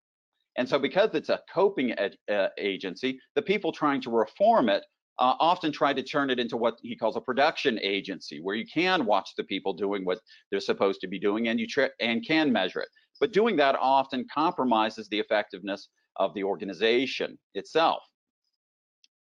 [0.57, 4.83] And so because it's a coping uh, agency, the people trying to reform it
[5.19, 8.65] uh, often try to turn it into what he calls a production agency, where you
[8.65, 10.19] can watch the people doing what
[10.51, 11.67] they're supposed to be doing and you
[12.01, 12.89] and can measure it.
[13.19, 18.03] But doing that often compromises the effectiveness of the organization itself,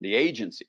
[0.01, 0.67] the agency.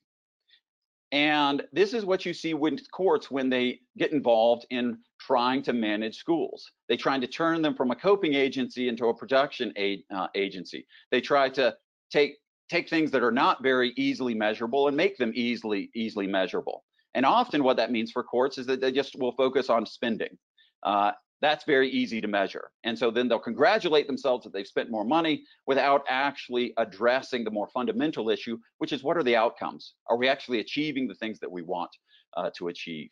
[1.12, 5.74] And this is what you see with courts when they get involved in trying to
[5.74, 6.72] manage schools.
[6.88, 9.74] They try to turn them from a coping agency into a production
[10.14, 10.86] uh, agency.
[11.12, 11.76] They try to
[12.12, 12.38] take
[12.70, 16.86] take things that are not very easily measurable and make them easily easily measurable.
[17.14, 20.38] And often what that means for courts is that they just will focus on spending.
[20.84, 22.70] Uh, that's very easy to measure.
[22.84, 27.52] And so then they'll congratulate themselves that they've spent more money without actually addressing the
[27.52, 29.94] more fundamental issue, which is what are the outcomes?
[30.08, 31.90] Are we actually achieving the things that we want
[32.38, 33.10] uh, to achieve?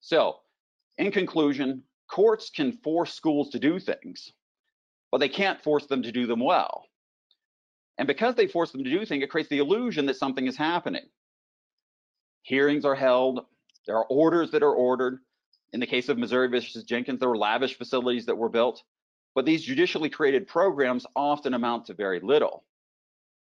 [0.00, 0.36] So
[0.96, 4.32] in conclusion, courts can force schools to do things,
[5.12, 6.86] but they can't force them to do them well.
[7.98, 10.56] And because they force them to do things, it creates the illusion that something is
[10.56, 11.06] happening.
[12.42, 13.44] Hearings are held,
[13.86, 15.18] there are orders that are ordered,
[15.72, 18.82] in the case of Missouri versus Jenkins, there were lavish facilities that were built,
[19.34, 22.64] but these judicially created programs often amount to very little.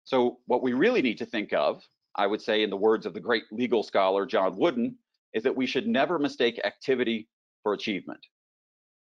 [0.05, 1.83] So what we really need to think of,
[2.15, 4.97] I would say in the words of the great legal scholar John Wooden,
[5.33, 7.27] is that we should never mistake activity
[7.63, 8.25] for achievement.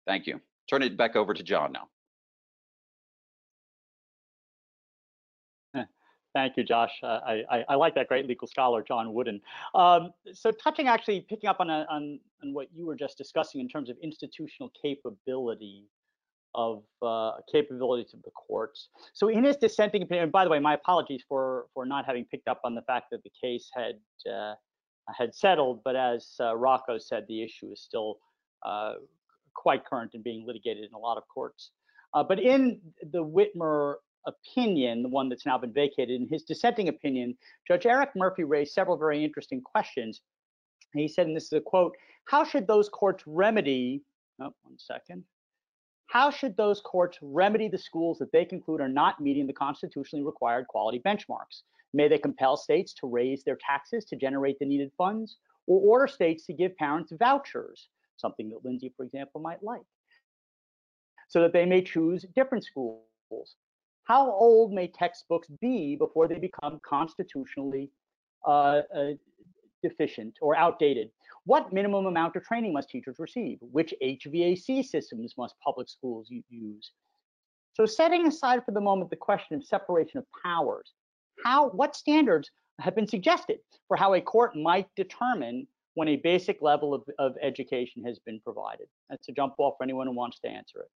[0.05, 0.41] Thank you.
[0.69, 1.89] Turn it back over to John now.
[6.37, 6.91] Thank you, Josh.
[7.01, 7.19] Uh,
[7.49, 9.41] I, I, like that great legal scholar, John Wooden.
[9.73, 13.59] Um, so touching actually, picking up on, a, on, on, what you were just discussing
[13.59, 15.85] in terms of institutional capability
[16.53, 18.89] of uh, capabilities of the courts.
[19.13, 22.47] So in his dissenting opinion, by the way, my apologies for, for not having picked
[22.47, 23.95] up on the fact that the case had,
[24.31, 24.53] uh,
[25.17, 28.19] had settled, but as uh, Rocco said, the issue is still
[28.63, 28.93] uh,
[29.55, 31.71] quite current and being litigated in a lot of courts.
[32.13, 32.79] Uh, but in
[33.11, 33.95] the Whitmer
[34.27, 37.35] opinion, the one that's now been vacated, in his dissenting opinion,
[37.67, 40.21] Judge Eric Murphy raised several very interesting questions.
[40.93, 44.03] He said, and this is a quote, how should those courts remedy,
[44.41, 45.23] oh, one second,
[46.07, 50.25] how should those courts remedy the schools that they conclude are not meeting the constitutionally
[50.25, 51.63] required quality benchmarks?
[51.93, 55.37] May they compel states to raise their taxes to generate the needed funds,
[55.67, 59.81] or order states to give parents vouchers, something that Lindsey, for example, might like,
[61.27, 63.55] so that they may choose different schools
[64.07, 67.91] how old may textbooks be before they become constitutionally
[68.47, 69.11] uh, uh,
[69.83, 71.09] deficient or outdated?
[71.43, 73.57] What minimum amount of training must teachers receive?
[73.59, 76.91] Which HVAC systems must public schools use?
[77.73, 80.93] So setting aside for the moment the question of separation of powers,
[81.43, 82.49] how, what standards
[82.79, 87.35] have been suggested for how a court might determine when a basic level of, of
[87.41, 88.87] education has been provided?
[89.09, 90.89] That's a jump ball for anyone who wants to answer it.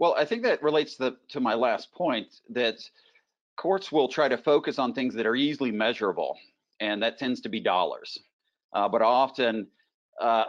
[0.00, 2.78] Well, I think that relates to, to my last point that
[3.56, 6.38] courts will try to focus on things that are easily measurable,
[6.80, 8.18] and that tends to be dollars.
[8.74, 9.68] uh, but often
[10.20, 10.46] uh,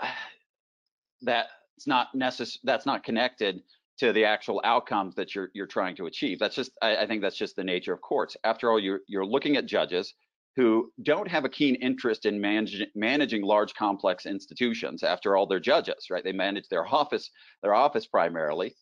[1.24, 3.62] that's not necess- that's not connected
[3.99, 6.39] to the actual outcomes that you're you're trying to achieve.
[6.39, 8.38] That's just I, I think that's just the nature of courts.
[8.43, 10.14] After all, you're you're looking at judges
[10.58, 15.04] who don't have a keen interest in managing managing large complex institutions.
[15.04, 16.24] After all, they're judges, right?
[16.24, 17.32] They manage their office
[17.64, 18.76] their office primarily,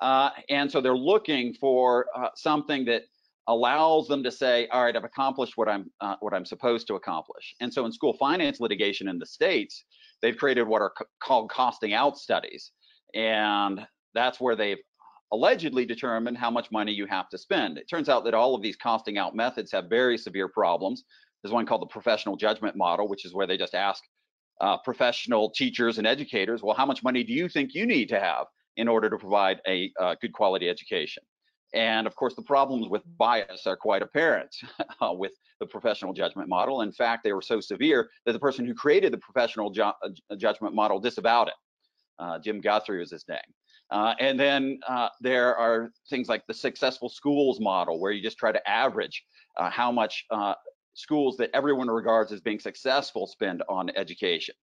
[0.00, 3.02] uh, and so they're looking for uh, something that
[3.48, 6.94] allows them to say, all right, I've accomplished what I'm uh, what I'm supposed to
[6.94, 7.54] accomplish.
[7.60, 9.84] And so in school finance litigation in the states,
[10.20, 10.92] they've created what are
[11.22, 12.72] called costing out studies,
[13.14, 13.80] and
[14.14, 14.78] that's where they've
[15.32, 17.76] allegedly determined how much money you have to spend.
[17.76, 21.04] It turns out that all of these costing out methods have very severe problems.
[21.42, 24.02] There's one called the professional judgment model, which is where they just ask
[24.60, 28.18] uh, professional teachers and educators, well, how much money do you think you need to
[28.18, 28.46] have
[28.78, 31.22] in order to provide a uh, good quality education?
[31.74, 34.54] And of course, the problems with bias are quite apparent
[35.02, 36.80] uh, with the professional judgment model.
[36.80, 39.92] In fact, they were so severe that the person who created the professional ju uh,
[40.36, 41.54] judgment model disavowed it.
[42.18, 43.38] Uh, Jim Guthrie was his name.
[43.90, 48.38] Uh, and then uh, there are things like the successful schools model, where you just
[48.38, 49.24] try to average
[49.56, 50.26] uh, how much
[50.94, 54.54] schools that everyone regards as being successful spend on education.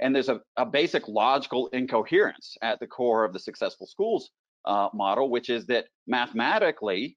[0.00, 4.30] And there's a, a basic logical incoherence at the core of the successful schools
[4.64, 7.16] uh, model, which is that mathematically,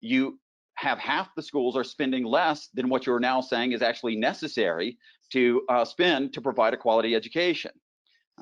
[0.00, 0.38] you
[0.76, 4.98] have half the schools are spending less than what you're now saying is actually necessary
[5.32, 7.70] to uh, spend to provide a quality education.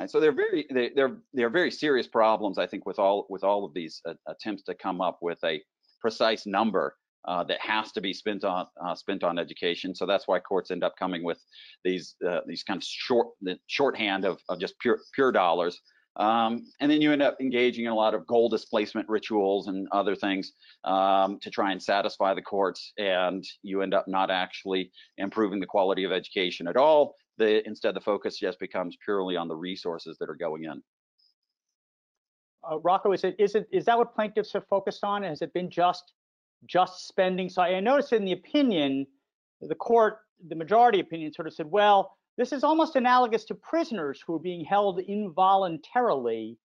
[0.06, 3.64] So they're very they, they're they're very serious problems, I think, with all with all
[3.64, 5.60] of these uh, attempts to come up with a
[6.00, 9.94] precise number uh, that has to be spent on uh, spent on education.
[9.94, 11.42] So that's why courts end up coming with
[11.84, 15.80] these uh, these kind of short the shorthand of, of just pure pure dollars
[16.16, 19.86] um, and then you end up engaging in a lot of goal displacement rituals and
[19.92, 20.52] other things
[20.84, 25.66] um, to try and satisfy the courts, and you end up not actually improving the
[25.66, 27.14] quality of education at all.
[27.38, 30.82] The, instead, the focus just becomes purely on the resources that are going in.
[32.70, 35.22] Uh, Rocco, is it is it is that what plaintiffs have focused on?
[35.22, 36.12] Has it been just
[36.66, 37.48] just spending?
[37.48, 39.06] So I noticed in the opinion,
[39.60, 44.22] the court, the majority opinion, sort of said, well, this is almost analogous to prisoners
[44.26, 46.56] who are being held involuntarily,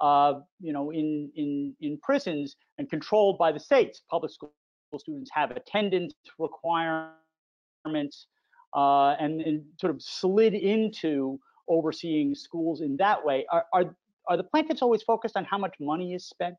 [0.00, 4.02] uh, you know, in, in, in prisons and controlled by the states.
[4.10, 4.52] Public school
[4.98, 8.26] students have attendance requirements
[8.76, 11.38] uh, and, and, sort of slid into
[11.68, 13.46] overseeing schools in that way.
[13.50, 13.96] Are, are,
[14.28, 16.56] are the plaintiffs always focused on how much money is spent?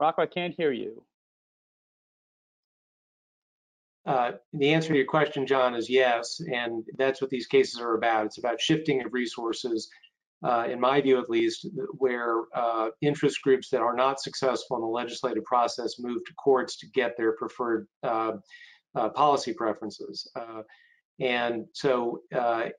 [0.00, 1.02] Rocco, I can't hear you.
[4.06, 7.94] Uh, the answer to your question, John, is yes, and that's what these cases are
[7.94, 8.26] about.
[8.26, 9.90] It's about shifting of resources,
[10.42, 11.68] uh, in my view at least,
[11.98, 16.78] where uh, interest groups that are not successful in the legislative process move to courts
[16.78, 18.32] to get their preferred uh,
[18.94, 20.30] uh, policy preferences.
[20.34, 20.62] Uh,
[21.20, 22.20] and so,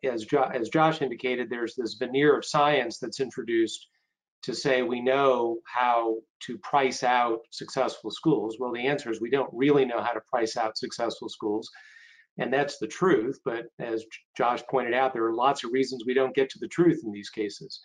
[0.01, 3.85] as, jo as Josh indicated, there's this veneer of science that's introduced
[4.43, 8.57] to say we know how to price out successful schools.
[8.59, 11.69] Well, the answer is we don't really know how to price out successful schools.
[12.37, 13.39] And that's the truth.
[13.43, 14.05] But as
[14.37, 17.11] Josh pointed out, there are lots of reasons we don't get to the truth in
[17.11, 17.81] these cases.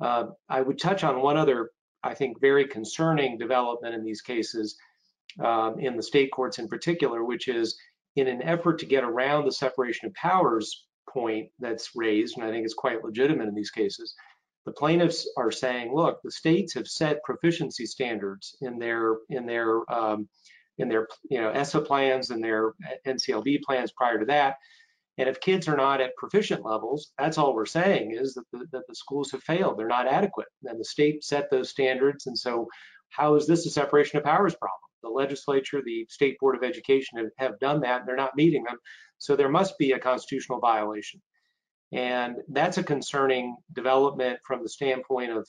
[0.00, 1.70] Uh, I would touch on one other,
[2.02, 4.76] I think, very concerning development in these cases,
[5.44, 7.76] um, in the state courts in particular, which is
[8.14, 12.50] in an effort to get around the separation of powers point that's raised, and I
[12.50, 14.14] think it's quite legitimate in these cases,
[14.66, 19.90] the plaintiffs are saying, look, the states have set proficiency standards in their in their
[19.90, 20.28] um,
[20.76, 22.74] in their you know ESSA plans and their
[23.06, 24.56] NCLB plans prior to that.
[25.18, 28.66] And if kids are not at proficient levels, that's all we're saying is that the,
[28.72, 29.78] that the schools have failed.
[29.78, 30.48] They're not adequate.
[30.64, 32.26] And the state set those standards.
[32.26, 32.68] And so
[33.08, 34.78] how is this a separation of powers problem?
[35.02, 38.00] The legislature, the State Board of Education have, have done that.
[38.00, 38.76] And they're not meeting them.
[39.16, 41.22] So there must be a constitutional violation.
[41.92, 45.48] And that's a concerning development from the standpoint of,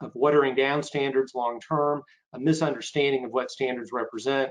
[0.00, 2.02] of watering down standards long term,
[2.32, 4.50] a misunderstanding of what standards represent,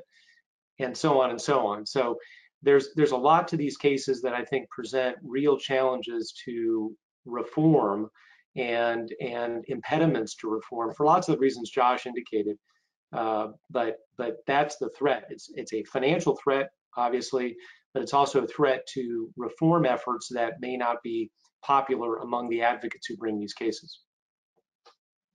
[0.80, 1.86] and so on and so on.
[1.86, 2.18] So
[2.62, 6.96] there's there's a lot to these cases that I think present real challenges to
[7.26, 8.10] reform
[8.56, 12.58] and and impediments to reform for lots of the reasons Josh indicated.
[13.14, 15.26] Uh, but but that's the threat.
[15.30, 17.56] It's it's a financial threat, obviously,
[17.94, 21.32] but it's also a threat to reform efforts that may not be
[21.64, 24.02] popular among the advocates who bring these cases.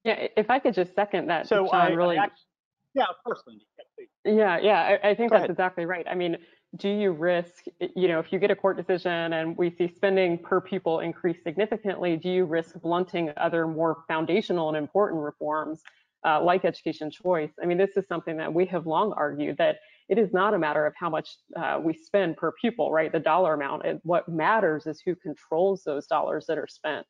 [0.05, 2.19] Yeah, if I could just second that, so John, I, really.
[2.19, 2.47] I actually,
[2.95, 3.67] yeah, of course, Lindy.
[4.25, 5.51] Yeah, yeah, I, I think Go that's ahead.
[5.51, 6.07] exactly right.
[6.09, 6.37] I mean,
[6.77, 10.39] do you risk, you know, if you get a court decision and we see spending
[10.39, 15.83] per pupil increase significantly, do you risk blunting other more foundational and important reforms
[16.25, 19.79] uh, like education choice, I mean, this is something that we have long argued that
[20.13, 23.11] it is not a matter of how much uh, we spend per pupil, right?
[23.11, 23.87] The dollar amount.
[23.87, 27.07] It, what matters is who controls those dollars that are spent.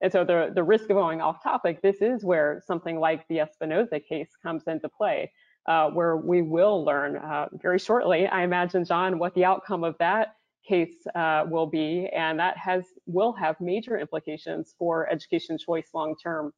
[0.00, 3.42] And so the, the risk of going off topic, this is where something like the
[3.44, 5.30] Espinoza case comes into play,
[5.68, 9.94] uh, where we will learn uh, very shortly, I imagine, John, what the outcome of
[9.98, 10.28] that
[10.66, 16.14] case uh, will be, and that has will have major implications for education choice long
[16.22, 16.52] term.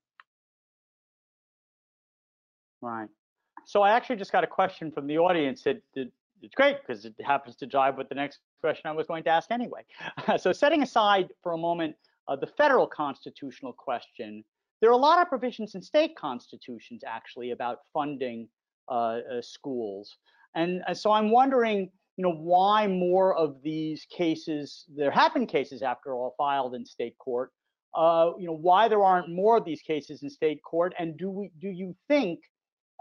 [2.80, 3.08] Right.
[3.68, 5.62] So I actually just got a question from the audience.
[5.64, 6.10] that, it
[6.40, 9.30] it's great because it happens to jive with the next question I was going to
[9.30, 9.82] ask anyway.
[10.38, 11.94] so setting aside for a moment
[12.28, 14.42] uh, the federal constitutional question,
[14.80, 18.48] there are a lot of provisions in state constitutions actually about funding
[18.88, 20.16] uh, uh, schools.
[20.54, 25.82] And so I'm wondering, you know, why more of these cases, there have been cases
[25.82, 27.52] after all filed in state court,
[27.94, 31.28] uh, you know, why there aren't more of these cases in state court, and do
[31.28, 32.40] we, do you think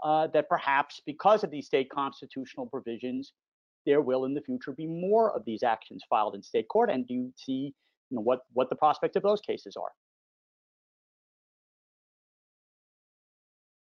[0.02, 3.32] uh, that perhaps because of these state constitutional provisions,
[3.86, 7.06] there will in the future be more of these actions filed in state court, and
[7.06, 7.74] do you see,
[8.10, 9.90] you know, what what the prospect of those cases are?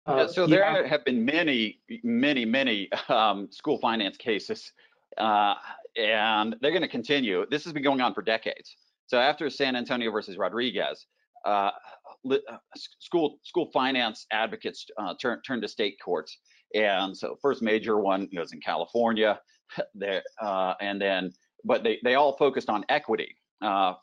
[0.06, 0.88] Uh, so there yeah.
[0.88, 4.74] have been many, many, many um, school finance cases,
[5.18, 5.56] uh,
[5.96, 7.46] and they're going to continue.
[7.50, 8.76] This has been going on for decades.
[9.08, 11.06] So after San Antonio versus Rodriguez,
[11.46, 11.72] uh, uh
[13.00, 16.38] school school finance advocates uh, turn turn to state courts,
[16.74, 19.40] and so first major one was in California,
[19.96, 21.32] there, uh, and then
[21.66, 23.36] but they they all focused on equity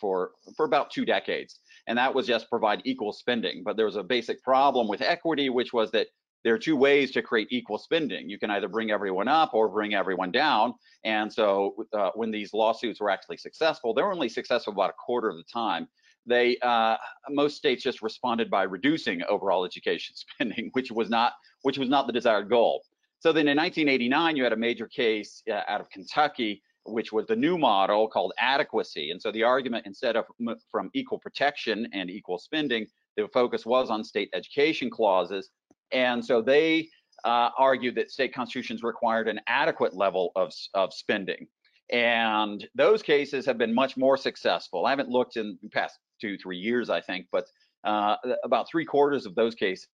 [0.01, 3.63] for for about two decades and that was just provide equal spending.
[3.65, 6.07] But there was a basic problem with equity, which was that
[6.45, 8.31] there are two ways to create equal spending.
[8.31, 10.75] You can either bring everyone up or bring everyone down.
[11.05, 14.95] And so uh, when these lawsuits were actually successful, they were only successful about a
[15.05, 15.89] quarter of the time.
[16.27, 16.97] They uh,
[17.29, 22.07] most states just responded by reducing overall education spending, which was not which was not
[22.07, 22.83] the desired goal.
[23.21, 27.27] So then in 1989, you had a major case uh, out of Kentucky which was
[27.27, 29.11] the new model called adequacy.
[29.11, 30.25] And so the argument, instead of
[30.71, 35.51] from equal protection and equal spending, the focus was on state education clauses.
[35.93, 36.89] And so they
[37.25, 41.47] uh, argued that state constitutions required an adequate level of, of spending.
[41.91, 44.87] And those cases have been much more successful.
[44.87, 47.47] I haven't looked in the past two, three years, I think, but
[47.85, 49.89] uh, about three quarters of those cases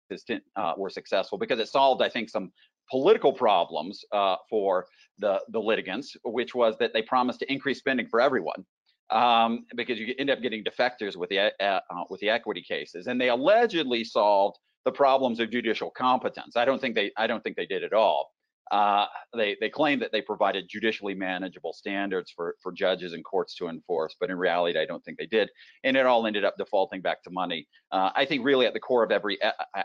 [0.56, 2.50] uh, were successful because it solved, I think, some
[2.90, 4.86] political problems uh, for
[5.18, 8.64] the, the litigants, which was that they promised to increase spending for everyone.
[9.10, 13.06] Um, because you end up getting defectors with the uh, uh, with the equity cases,
[13.06, 14.56] and they allegedly solved
[14.86, 16.56] the problems of judicial competence.
[16.56, 18.30] I don't think they I don't think they did at all.
[18.70, 23.54] Uh, they they claim that they provided judicially manageable standards for for judges and courts
[23.56, 25.50] to enforce, but in reality, I don't think they did,
[25.84, 27.68] and it all ended up defaulting back to money.
[27.92, 29.38] Uh, I think really at the core of every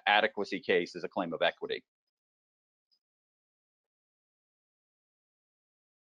[0.08, 1.84] adequacy case is a claim of equity.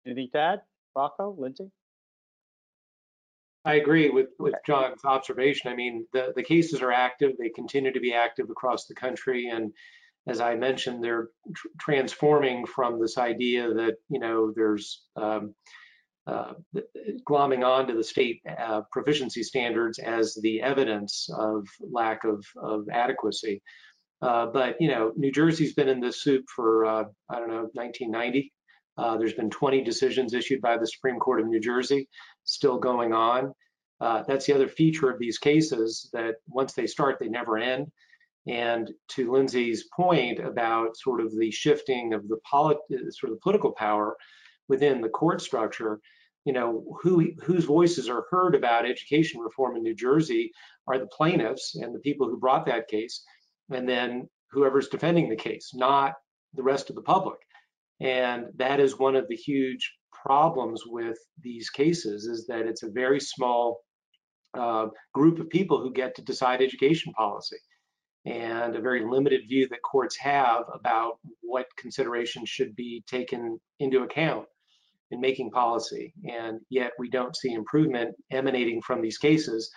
[0.06, 0.60] Anything to add,
[0.94, 1.70] Rocco, Lindsey?
[3.64, 5.70] I agree with, with John's observation.
[5.70, 7.32] I mean, the, the cases are active.
[7.38, 9.48] They continue to be active across the country.
[9.48, 9.74] And
[10.28, 15.54] as I mentioned, they're tr transforming from this idea that, you know, there's um,
[16.26, 16.52] uh,
[17.28, 23.62] glomming onto the state uh, proficiency standards as the evidence of lack of, of adequacy.
[24.20, 27.68] Uh, but, you know, New Jersey's been in this soup for, uh, I don't know,
[27.72, 28.52] 1990.
[28.98, 32.08] Uh, there's been 20 decisions issued by the Supreme Court of New Jersey,
[32.44, 33.52] still going on.
[34.00, 37.90] Uh, that's the other feature of these cases that once they start, they never end.
[38.48, 42.38] And to Lindsey's point about sort of the shifting of the
[43.10, 44.16] sort of political power
[44.68, 46.00] within the court structure,
[46.46, 50.50] you know, who whose voices are heard about education reform in New Jersey
[50.86, 53.22] are the plaintiffs and the people who brought that case,
[53.70, 56.14] and then whoever's defending the case, not
[56.54, 57.38] the rest of the public.
[58.00, 62.90] And that is one of the huge problems with these cases is that it's a
[62.90, 63.80] very small
[64.54, 67.58] uh, group of people who get to decide education policy
[68.28, 74.02] and a very limited view that courts have about what considerations should be taken into
[74.02, 74.46] account
[75.10, 76.12] in making policy.
[76.28, 79.70] And yet we don't see improvement emanating from these cases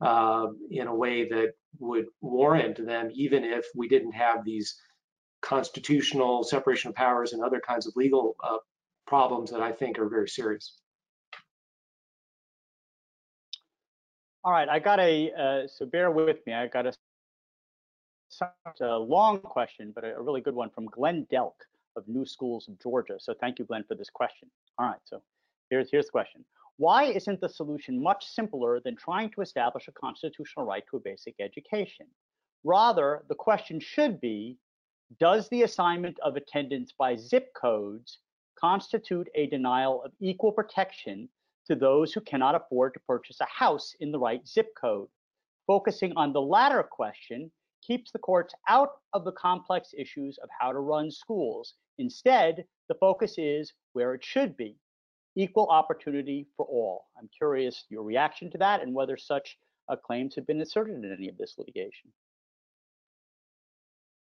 [0.00, 4.76] uh, in a way that would warrant them, even if we didn't have these
[5.42, 8.58] constitutional separation of powers and other kinds of legal uh,
[9.06, 10.78] problems that I think are very serious.
[14.44, 16.52] All right, I got a, uh, so bear with me.
[16.52, 16.92] I got a,
[18.80, 21.54] a long question, but a, really good one from Glenn Delk
[21.96, 23.16] of New Schools of Georgia.
[23.18, 24.48] So thank you, Glenn, for this question.
[24.78, 25.22] All right, so
[25.70, 26.44] here's, here's the question.
[26.78, 31.00] Why isn't the solution much simpler than trying to establish a constitutional right to a
[31.00, 32.06] basic education?
[32.64, 34.58] Rather, the question should be,
[35.20, 38.18] does the assignment of attendance by zip codes
[38.58, 41.28] constitute a denial of equal protection
[41.66, 45.08] to those who cannot afford to purchase a house in the right zip code?
[45.66, 47.50] Focusing on the latter question
[47.86, 51.74] keeps the courts out of the complex issues of how to run schools.
[51.98, 54.76] Instead, the focus is where it should be,
[55.36, 57.06] equal opportunity for all.
[57.18, 59.56] I'm curious your reaction to that and whether such
[59.88, 62.12] uh, claims have been asserted in any of this litigation.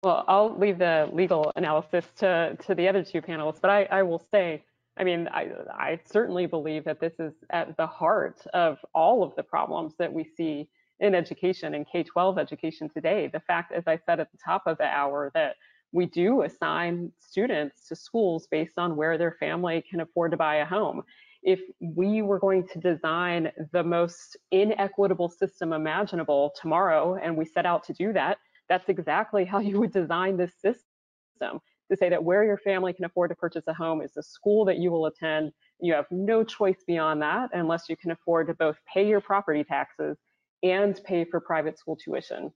[0.03, 4.03] Well, I'll leave the legal analysis to, to the other two panelists, but I, I
[4.03, 4.65] will say,
[4.97, 9.35] I mean, I, I certainly believe that this is at the heart of all of
[9.37, 10.69] the problems that we see
[11.01, 13.29] in education and K-12 education today.
[13.33, 15.57] The fact, as I said at the top of the hour, that
[15.93, 20.57] we do assign students to schools based on where their family can afford to buy
[20.57, 21.03] a home.
[21.43, 27.67] If we were going to design the most inequitable system imaginable tomorrow, and we set
[27.67, 28.39] out to do that,
[28.69, 33.05] that's exactly how you would design this system to say that where your family can
[33.05, 35.53] afford to purchase a home is the school that you will attend.
[35.81, 39.63] You have no choice beyond that unless you can afford to both pay your property
[39.63, 40.17] taxes
[40.63, 42.53] and pay for private school tuition.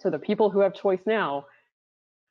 [0.00, 1.46] So the people who have choice now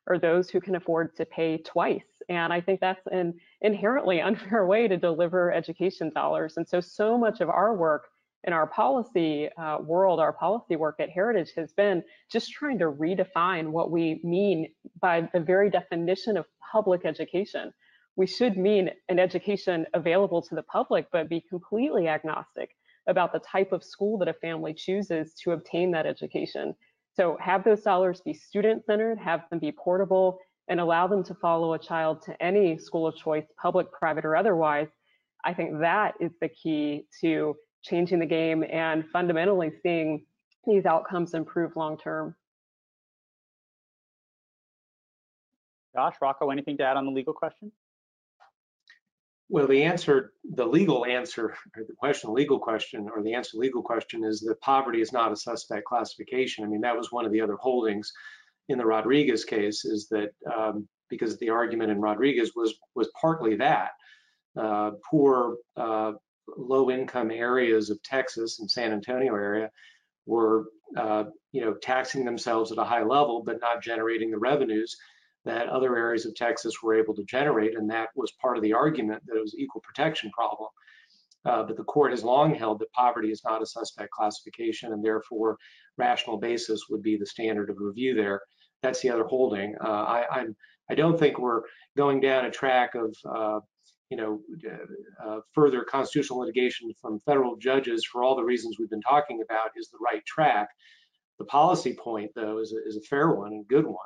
[0.08, 2.04] are those who can afford to pay twice.
[2.30, 6.58] And I think that's an inherently unfair way to deliver education dollars.
[6.58, 8.04] And so, so much of our work
[8.46, 12.92] in our policy uh, world, our policy work at Heritage has been just trying to
[12.92, 14.68] redefine what we mean
[15.00, 17.74] by the very definition of public education.
[18.18, 22.72] We should mean an education available to the public, but be completely agnostic
[23.08, 26.74] about the type of school that a family chooses to obtain that education.
[27.16, 31.36] So have those dollars be student centered, have them be portable, and allow them to
[31.36, 34.88] follow a child to any school of choice, public, private, or otherwise.
[35.44, 40.26] I think that is the key to changing the game and fundamentally seeing
[40.66, 42.36] these outcomes improve long term.
[45.94, 47.72] Josh, Rocco, anything to add on the legal question?
[49.54, 53.56] Well, the answer, the legal answer, or the question, the legal question, or the answer
[53.60, 56.64] legal question is that poverty is not a suspect classification.
[56.64, 58.12] I mean, that was one of the other holdings
[58.68, 63.56] in the Rodriguez case is that um, because the argument in Rodriguez was was partly
[63.58, 63.92] that
[64.60, 66.14] uh, poor, uh,
[66.58, 69.70] low-income areas of Texas and San Antonio area
[70.26, 70.66] were,
[70.98, 74.98] uh, you know, taxing themselves at a high level, but not generating the revenues
[75.46, 78.74] that other areas of Texas were able to generate, and that was part of the
[78.74, 80.70] argument that it was equal protection problem.
[81.46, 85.04] Uh, but the court has long held that poverty is not a suspect classification, and
[85.04, 85.58] therefore
[85.98, 88.42] rational basis would be the standard of review there.
[88.82, 89.76] That's the other holding.
[89.84, 90.56] Uh, I, I'm,
[90.90, 91.64] I don't think we're
[91.98, 93.60] going down a track of, uh,
[94.10, 94.40] you know,
[95.26, 99.72] uh, further constitutional litigation from federal judges for all the reasons we've been talking about
[99.76, 100.70] is the right track.
[101.40, 103.98] The policy point, though, is a, is a fair one and good one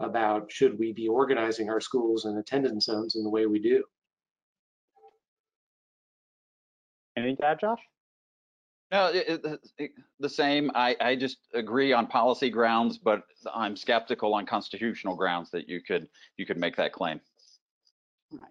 [0.00, 3.84] about should we be organizing our schools and attendance zones in the way we do.
[7.16, 7.80] Anything to add, Josh?
[8.90, 10.70] No, it, it, it, the same.
[10.74, 13.22] I, I just agree on policy grounds, but
[13.54, 17.20] I'm skeptical on constitutional grounds that you could you could make that claim.
[18.32, 18.42] Right.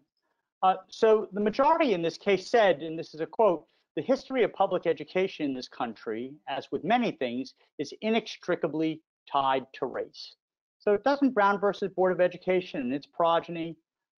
[0.63, 3.65] Uh, so the majority in this case said, and this is a quote,
[3.97, 9.65] the history of public education in this country, as with many things, is inextricably tied
[9.73, 10.35] to race.
[10.79, 13.75] So doesn't Brown versus Board of Education and its progeny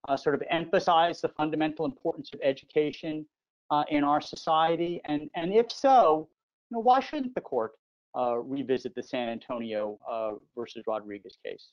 [0.07, 3.25] uh, sort of emphasize the fundamental importance of education
[3.71, 5.01] uh, in our society?
[5.05, 6.29] And, and if so,
[6.69, 7.73] you know, why shouldn't the court
[8.15, 11.69] uh, revisit the San Antonio uh, versus Rodriguez case?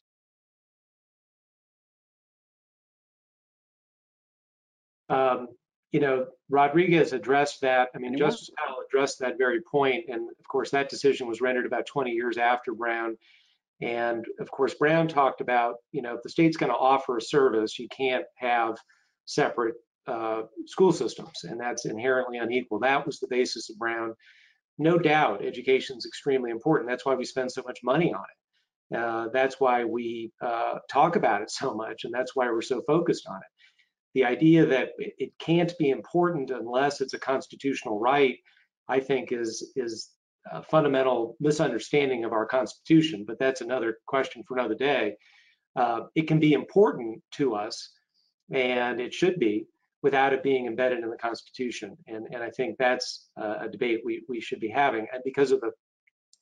[5.10, 5.48] Um,
[5.92, 7.88] you know, Rodriguez addressed that.
[7.94, 11.64] I mean, Justice Powell addressed that very point, and of course, that decision was rendered
[11.64, 13.16] about 20 years after Brown.
[13.80, 17.22] And of course, Brown talked about, you know, if the state's going to offer a
[17.22, 18.76] service, you can't have
[19.26, 19.76] separate
[20.08, 22.80] uh, school systems, and that's inherently unequal.
[22.80, 24.14] That was the basis of Brown.
[24.78, 26.88] No doubt, education is extremely important.
[26.88, 28.96] That's why we spend so much money on it.
[28.96, 32.82] Uh, that's why we uh, talk about it so much, and that's why we're so
[32.86, 33.48] focused on it.
[34.14, 38.36] The idea that it can't be important unless it's a constitutional right,
[38.88, 40.08] I think, is is
[40.70, 45.14] fundamental misunderstanding of our Constitution, but that's another question for another day.
[45.76, 47.76] Uh, it can be important to us,
[48.52, 49.66] and it should be,
[50.02, 51.96] without it being embedded in the Constitution.
[52.06, 55.06] And, and I think that's a debate we, we should be having.
[55.12, 55.70] And because of the,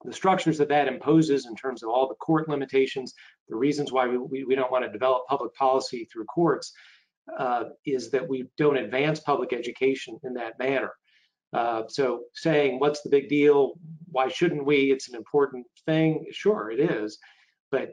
[0.04, 3.14] the structures that that imposes in terms of all the court limitations,
[3.48, 6.72] the reasons why we, we, we don't want to develop public policy through courts
[7.38, 10.92] uh, is that we don't advance public education in that manner.
[11.52, 13.74] Uh, so saying what's the big deal?
[14.10, 14.92] Why shouldn't we?
[14.92, 16.26] It's an important thing.
[16.32, 17.18] Sure, it is.
[17.70, 17.92] but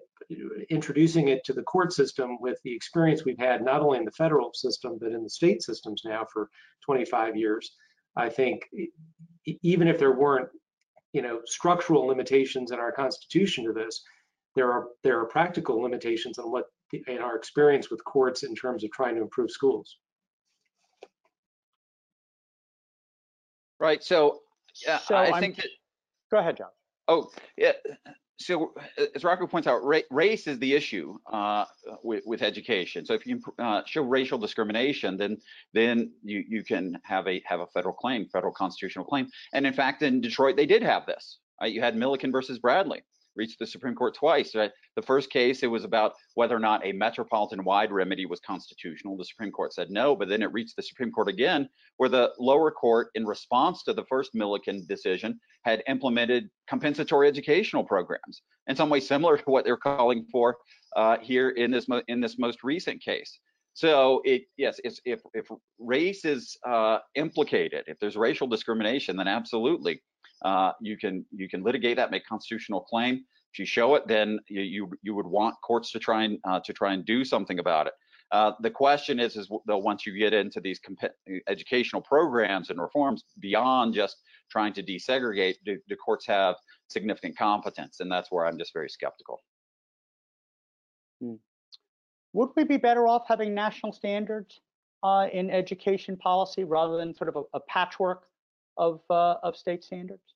[0.69, 4.11] introducing it to the court system with the experience we've had not only in the
[4.11, 6.49] federal system but in the state systems now for
[6.85, 7.75] 25 years,
[8.15, 8.63] I think
[9.63, 10.49] even if there weren't,
[11.13, 14.03] you know, structural limitations in our constitution to this,
[14.55, 16.65] there are there are practical limitations on what
[17.07, 19.97] in our experience with courts in terms of trying to improve schools.
[23.83, 24.01] Right.
[24.01, 24.39] So,
[24.85, 25.67] yeah, So I I'm- think that.
[26.31, 26.69] Go ahead, John.
[27.09, 27.73] Oh, yeah.
[28.37, 28.73] So
[29.13, 31.65] as Rocco points out, ra race is the issue uh,
[32.01, 33.05] with, with education.
[33.05, 35.37] So if you uh, show racial discrimination, then
[35.73, 39.27] then you you can have a have a federal claim, federal constitutional claim.
[39.53, 41.39] And in fact, in Detroit, they did have this.
[41.61, 41.71] Right?
[41.71, 43.03] You had Milliken versus Bradley
[43.35, 44.55] reached the Supreme Court twice.
[44.55, 44.71] Right?
[44.95, 49.17] The first case, it was about whether or not a metropolitan-wide remedy was constitutional.
[49.17, 52.31] The Supreme Court said no, but then it reached the Supreme Court again, where the
[52.39, 58.75] lower court, in response to the first Milliken decision, had implemented compensatory educational programs, in
[58.75, 60.57] some way similar to what they're calling for
[60.95, 63.39] uh, here in this in this most recent case.
[63.73, 65.47] So it yes, if if
[65.79, 70.01] race is uh, implicated, if there's racial discrimination, then absolutely
[70.43, 73.23] uh, you can you can litigate that, make constitutional claim.
[73.53, 76.59] If you show it, then you you, you would want courts to try and uh,
[76.65, 77.93] to try and do something about it.
[78.31, 80.79] Uh, the question is, is though once you get into these
[81.47, 84.17] educational programs and reforms beyond just
[84.49, 86.55] trying to desegregate, do, do courts have
[86.87, 87.99] significant competence?
[87.99, 89.39] And that's where I'm just very skeptical.
[91.21, 91.35] Hmm.
[92.33, 94.61] Would we be better off having national standards
[95.03, 98.23] uh, in education policy rather than sort of a, a patchwork
[98.77, 100.33] of uh, of state standards?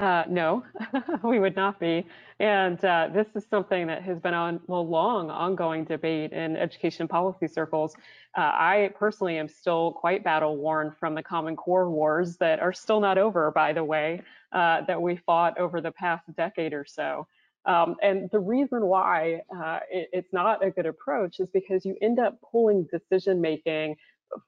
[0.00, 0.64] Uh, no,
[1.22, 2.06] we would not be.
[2.38, 7.06] And uh, this is something that has been on a long, ongoing debate in education
[7.06, 7.94] policy circles.
[8.36, 12.72] Uh, I personally am still quite battle worn from the Common Core wars that are
[12.72, 16.86] still not over, by the way, uh, that we fought over the past decade or
[16.86, 17.26] so.
[17.66, 21.94] Um, and the reason why uh, it, it's not a good approach is because you
[22.00, 23.96] end up pulling decision making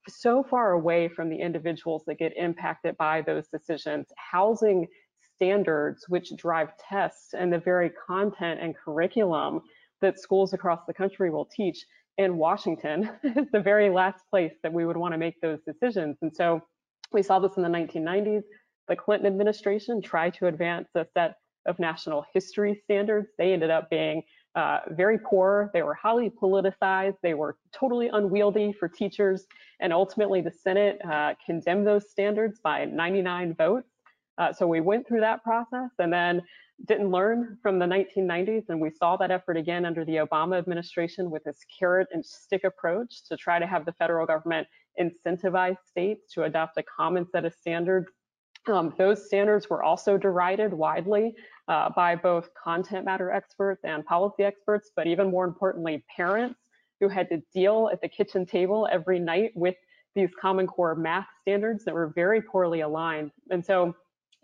[0.09, 4.07] so far away from the individuals that get impacted by those decisions.
[4.17, 4.87] Housing
[5.37, 9.61] standards which drive tests and the very content and curriculum
[10.01, 11.85] that schools across the country will teach
[12.19, 16.17] in Washington is the very last place that we would want to make those decisions.
[16.23, 16.61] And so
[17.13, 18.43] we saw this in the 1990s.
[18.89, 21.35] The Clinton administration tried to advance a set
[21.67, 23.29] of national history standards.
[23.39, 24.23] They ended up being
[24.55, 25.71] uh, very poor.
[25.73, 27.17] They were highly politicized.
[27.23, 29.47] They were totally unwieldy for teachers.
[29.81, 33.89] And ultimately, the Senate uh, condemned those standards by 99 votes.
[34.39, 36.43] Uh, so we went through that process and then
[36.87, 38.65] didn't learn from the 1990s.
[38.69, 42.65] And we saw that effort again under the Obama administration with this carrot and stick
[42.65, 44.67] approach to try to have the federal government
[45.01, 48.09] incentivize states to adopt a common set of standards.
[48.69, 51.35] Um, those standards were also derided widely
[51.69, 56.61] uh, by both content matter experts and policy experts, but even more importantly, parents
[57.01, 59.75] who had to deal at the kitchen table every night with
[60.15, 63.33] these Common Core math standards that were very poorly aligned.
[63.51, 63.95] And so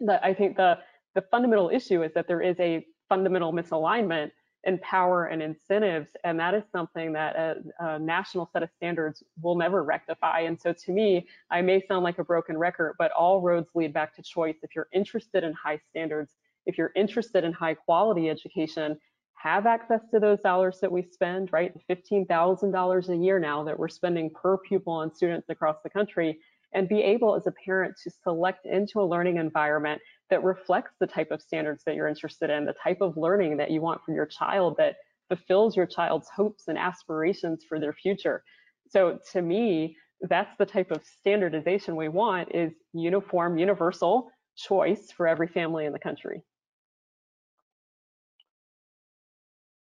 [0.01, 0.79] the, I think the,
[1.15, 4.31] the fundamental issue is that there is a fundamental misalignment
[4.65, 9.23] in power and incentives, and that is something that a, a, national set of standards
[9.41, 10.41] will never rectify.
[10.41, 13.93] And so to me, I may sound like a broken record, but all roads lead
[13.93, 14.57] back to choice.
[14.63, 16.33] If you're interested in high standards,
[16.67, 18.99] if you're interested in high quality education,
[19.35, 21.73] have access to those dollars that we spend, right?
[21.89, 26.39] $15,000 a year now that we're spending per pupil on students across the country
[26.73, 30.01] and be able as a parent to select into a learning environment
[30.31, 33.71] that reflects the type of standards that you're interested in, the type of learning that
[33.71, 34.97] you want for your child that
[35.29, 38.43] fulfills your child's hopes and aspirations for their future.
[38.91, 45.29] So to me, that's the type of standardization we want is uniform, universal choice for
[45.29, 46.43] every family in the country.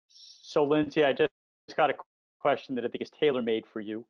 [0.09, 1.29] So Lindsey, I just
[1.75, 1.95] got a
[2.39, 4.05] question that I think is tailor-made for you.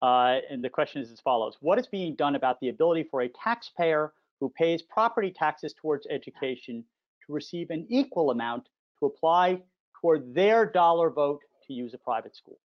[0.00, 1.56] Uh, and the question is as follows.
[1.60, 4.12] What is being done about the ability for a taxpayer
[4.42, 6.84] who pays property taxes towards education
[7.24, 8.68] to receive an equal amount
[8.98, 9.62] to apply
[10.00, 12.58] toward their dollar vote to use a private school?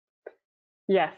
[0.87, 1.13] Yes.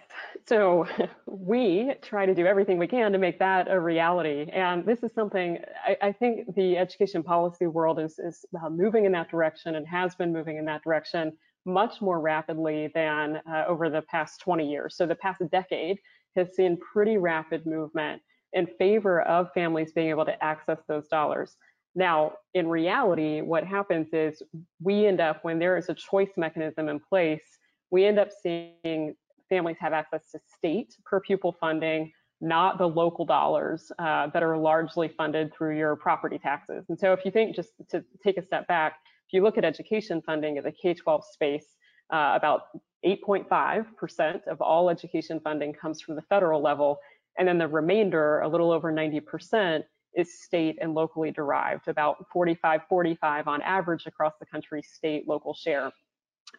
[0.46, 0.86] So
[1.26, 4.52] we try to do everything we can to make that a reality.
[4.52, 9.06] And this is something I, I think the education policy world is, is uh, moving
[9.06, 11.32] in that direction and has been moving in that direction
[11.66, 14.98] much more rapidly than uh, over the past 20 years.
[14.98, 16.00] So the past decade
[16.36, 18.22] has seen pretty rapid movement
[18.54, 21.56] in favor of families being able to access those dollars.
[21.96, 24.42] Now, in reality, what happens is
[24.82, 27.44] we end up, when there is a choice mechanism in place,
[27.92, 29.16] we end up seeing
[29.50, 34.58] families have access to state per pupil funding, not the local dollars uh, that are
[34.58, 36.86] largely funded through your property taxes.
[36.90, 38.94] And so if you think just to take a step back,
[39.30, 41.68] If you look at education funding in the K-12 space,
[42.12, 42.62] uh, about
[43.06, 46.98] 8.5% of all education funding comes from the federal level,
[47.40, 49.84] and then the remainder, a little over 90%,
[50.14, 55.54] is state and locally derived, about 45 45 on average across the country, state local
[55.54, 55.92] share.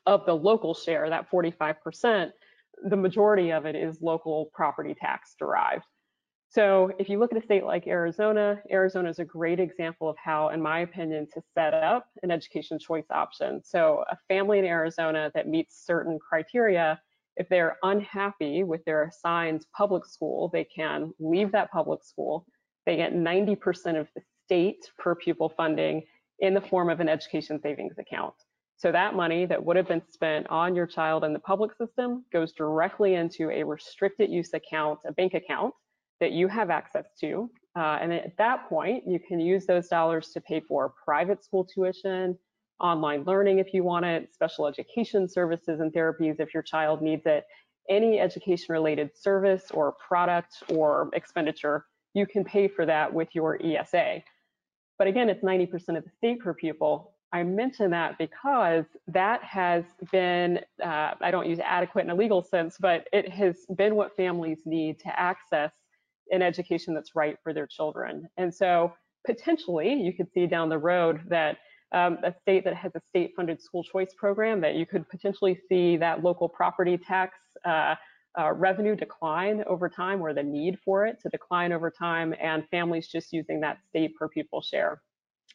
[0.06, 2.30] Of the local share, that 45%,
[2.88, 5.84] the majority of it is local property tax derived.
[6.48, 10.16] So if you look at a state like Arizona, Arizona is a great example of
[10.16, 13.62] how, in my opinion, to set up an education choice option.
[13.64, 17.00] So a family in Arizona that meets certain criteria,
[17.36, 22.46] if they're unhappy with their assigned public school, they can leave that public school.
[22.86, 26.02] They get 90% of the state per pupil funding
[26.40, 28.34] in the form of an education savings account.
[28.76, 32.24] So that money that would have been spent on your child in the public system
[32.32, 35.74] goes directly into a restricted use account, a bank account,
[36.18, 37.50] that you have access to.
[37.76, 41.64] Uh, and at that point, you can use those dollars to pay for private school
[41.64, 42.38] tuition,
[42.80, 47.26] online learning if you want it, special education services and therapies if your child needs
[47.26, 47.44] it,
[47.88, 53.58] any education related service or product or expenditure, you can pay for that with your
[53.62, 54.22] ESA.
[54.98, 57.14] But again, it's 90% of the state per pupil.
[57.32, 62.42] I mention that because that has been, uh, I don't use adequate in a legal
[62.42, 65.72] sense, but it has been what families need to access
[66.30, 68.28] an education that's right for their children.
[68.36, 68.92] And so
[69.26, 71.58] potentially you could see down the road that
[71.92, 75.58] um, a state that has a state funded school choice program that you could potentially
[75.68, 77.94] see that local property tax uh,
[78.38, 82.64] uh, revenue decline over time or the need for it to decline over time and
[82.70, 85.02] families just using that state per pupil share.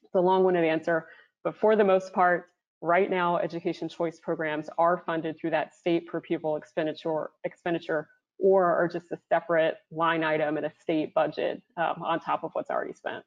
[0.03, 1.07] It's a long-winded answer,
[1.43, 2.47] but for the most part,
[2.81, 8.65] right now education choice programs are funded through that state per pupil expenditure expenditure or
[8.65, 12.69] are just a separate line item in a state budget um, on top of what's
[12.69, 13.23] already spent.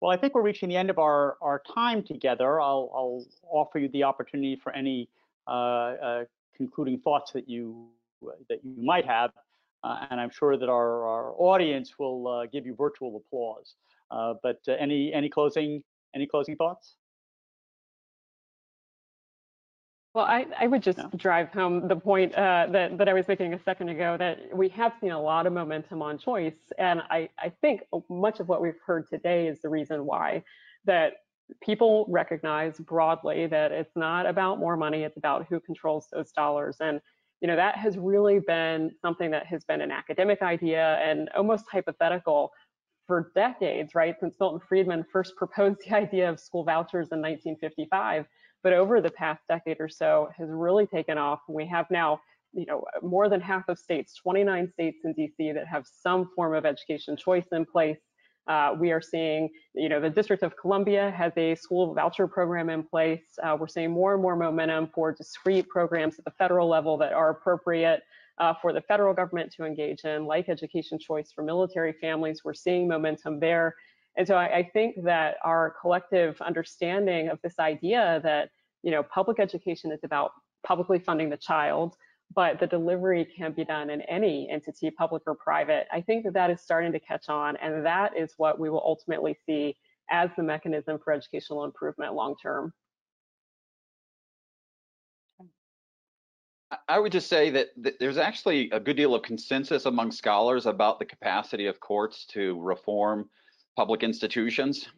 [0.00, 2.60] Well, I think we're reaching the end of our, our time together.
[2.60, 5.08] I'll, I'll offer you the opportunity for any
[5.48, 6.24] uh, uh,
[6.56, 7.88] concluding thoughts that you
[8.48, 9.30] that you might have,
[9.84, 13.76] uh, and I'm sure that our, our audience will uh, give you virtual applause.
[14.10, 15.84] Uh, but uh, any any closing
[16.14, 16.96] any closing thoughts?
[20.18, 21.06] Well, I, I would just yeah.
[21.14, 24.68] drive home the point uh, that, that I was making a second ago that we
[24.70, 26.56] have seen a lot of momentum on choice.
[26.76, 30.42] And I, I think much of what we've heard today is the reason why
[30.86, 31.18] that
[31.62, 36.78] people recognize broadly that it's not about more money, it's about who controls those dollars.
[36.80, 37.00] And
[37.40, 41.66] you know that has really been something that has been an academic idea and almost
[41.70, 42.50] hypothetical
[43.06, 44.16] for decades, right?
[44.18, 48.26] Since Milton Friedman first proposed the idea of school vouchers in 1955
[48.62, 51.40] but over the past decade or so has really taken off.
[51.48, 52.20] We have now,
[52.52, 56.54] you know, more than half of states, 29 states in DC that have some form
[56.54, 57.98] of education choice in place.
[58.48, 62.70] Uh, we are seeing, you know, the District of Columbia has a school voucher program
[62.70, 63.20] in place.
[63.42, 67.12] Uh, we're seeing more and more momentum for discrete programs at the federal level that
[67.12, 68.02] are appropriate
[68.38, 72.42] uh, for the federal government to engage in, like education choice for military families.
[72.42, 73.74] We're seeing momentum there.
[74.18, 78.50] And so I, I think that our collective understanding of this idea that
[78.82, 80.32] you know public education is about
[80.66, 81.94] publicly funding the child,
[82.34, 85.86] but the delivery can be done in any entity, public or private.
[85.92, 88.82] I think that that is starting to catch on, and that is what we will
[88.84, 89.76] ultimately see
[90.10, 92.72] as the mechanism for educational improvement long term.
[96.86, 100.66] I would just say that, that, there's actually a good deal of consensus among scholars
[100.66, 103.30] about the capacity of courts to reform
[103.78, 104.88] public institutions,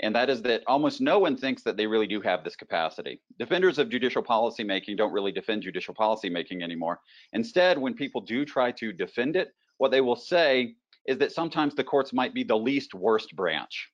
[0.00, 3.20] and that is that almost no one thinks that they really do have this capacity.
[3.38, 6.98] Defenders of judicial policymaking don't really defend judicial policymaking anymore.
[7.34, 10.74] Instead, when people do try to defend it, what they will say
[11.06, 13.90] is that sometimes the courts might be the least worst branch,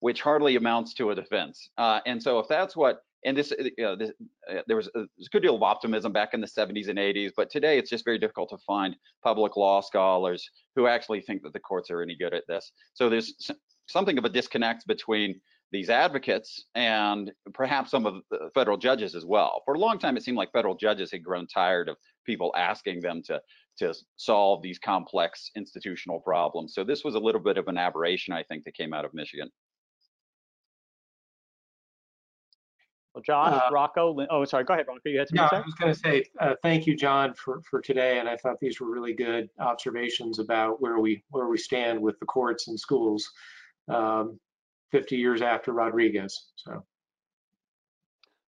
[0.00, 1.70] which hardly amounts to a defense.
[1.78, 4.12] Uh, and so if that's what and this, know, this,
[4.50, 7.32] uh, there was a, a, good deal of optimism back in the 70s and 80s,
[7.36, 11.52] but today it's just very difficult to find public law scholars who actually think that
[11.52, 12.70] the courts are any good at this.
[12.94, 13.34] So there's
[13.88, 19.24] something of a disconnect between these advocates and perhaps some of the federal judges as
[19.24, 19.62] well.
[19.64, 23.00] For a long time, it seemed like federal judges had grown tired of people asking
[23.00, 23.40] them to
[23.78, 26.74] to solve these complex institutional problems.
[26.74, 29.14] So this was a little bit of an aberration, I think, that came out of
[29.14, 29.48] Michigan.
[33.14, 35.00] Well, John, uh, Rocco, oh, sorry, go ahead, Rocco.
[35.04, 37.80] You had something yeah, I was going to say uh, thank you, John, for for
[37.80, 42.00] today, and I thought these were really good observations about where we where we stand
[42.00, 43.28] with the courts and schools,
[43.88, 44.38] um,
[44.92, 46.50] 50 years after Rodriguez.
[46.56, 46.84] So.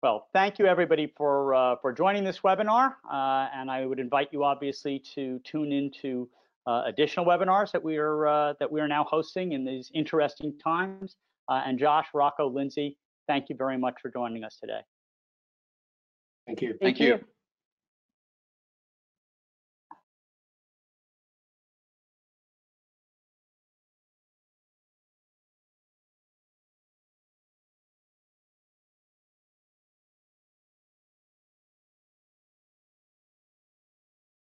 [0.03, 4.29] Well, thank you everybody for uh, for joining this webinar, uh, and I would invite
[4.33, 6.29] you obviously to tune into
[6.67, 10.59] uh, additional webinars that we are uh, that we are now hosting in these interesting
[10.59, 11.17] times.
[11.49, 14.81] Uh, and Josh, Rocco, Lindsey, thank you very much for joining us today.
[16.47, 16.75] Thank you.
[16.81, 17.21] Thank you.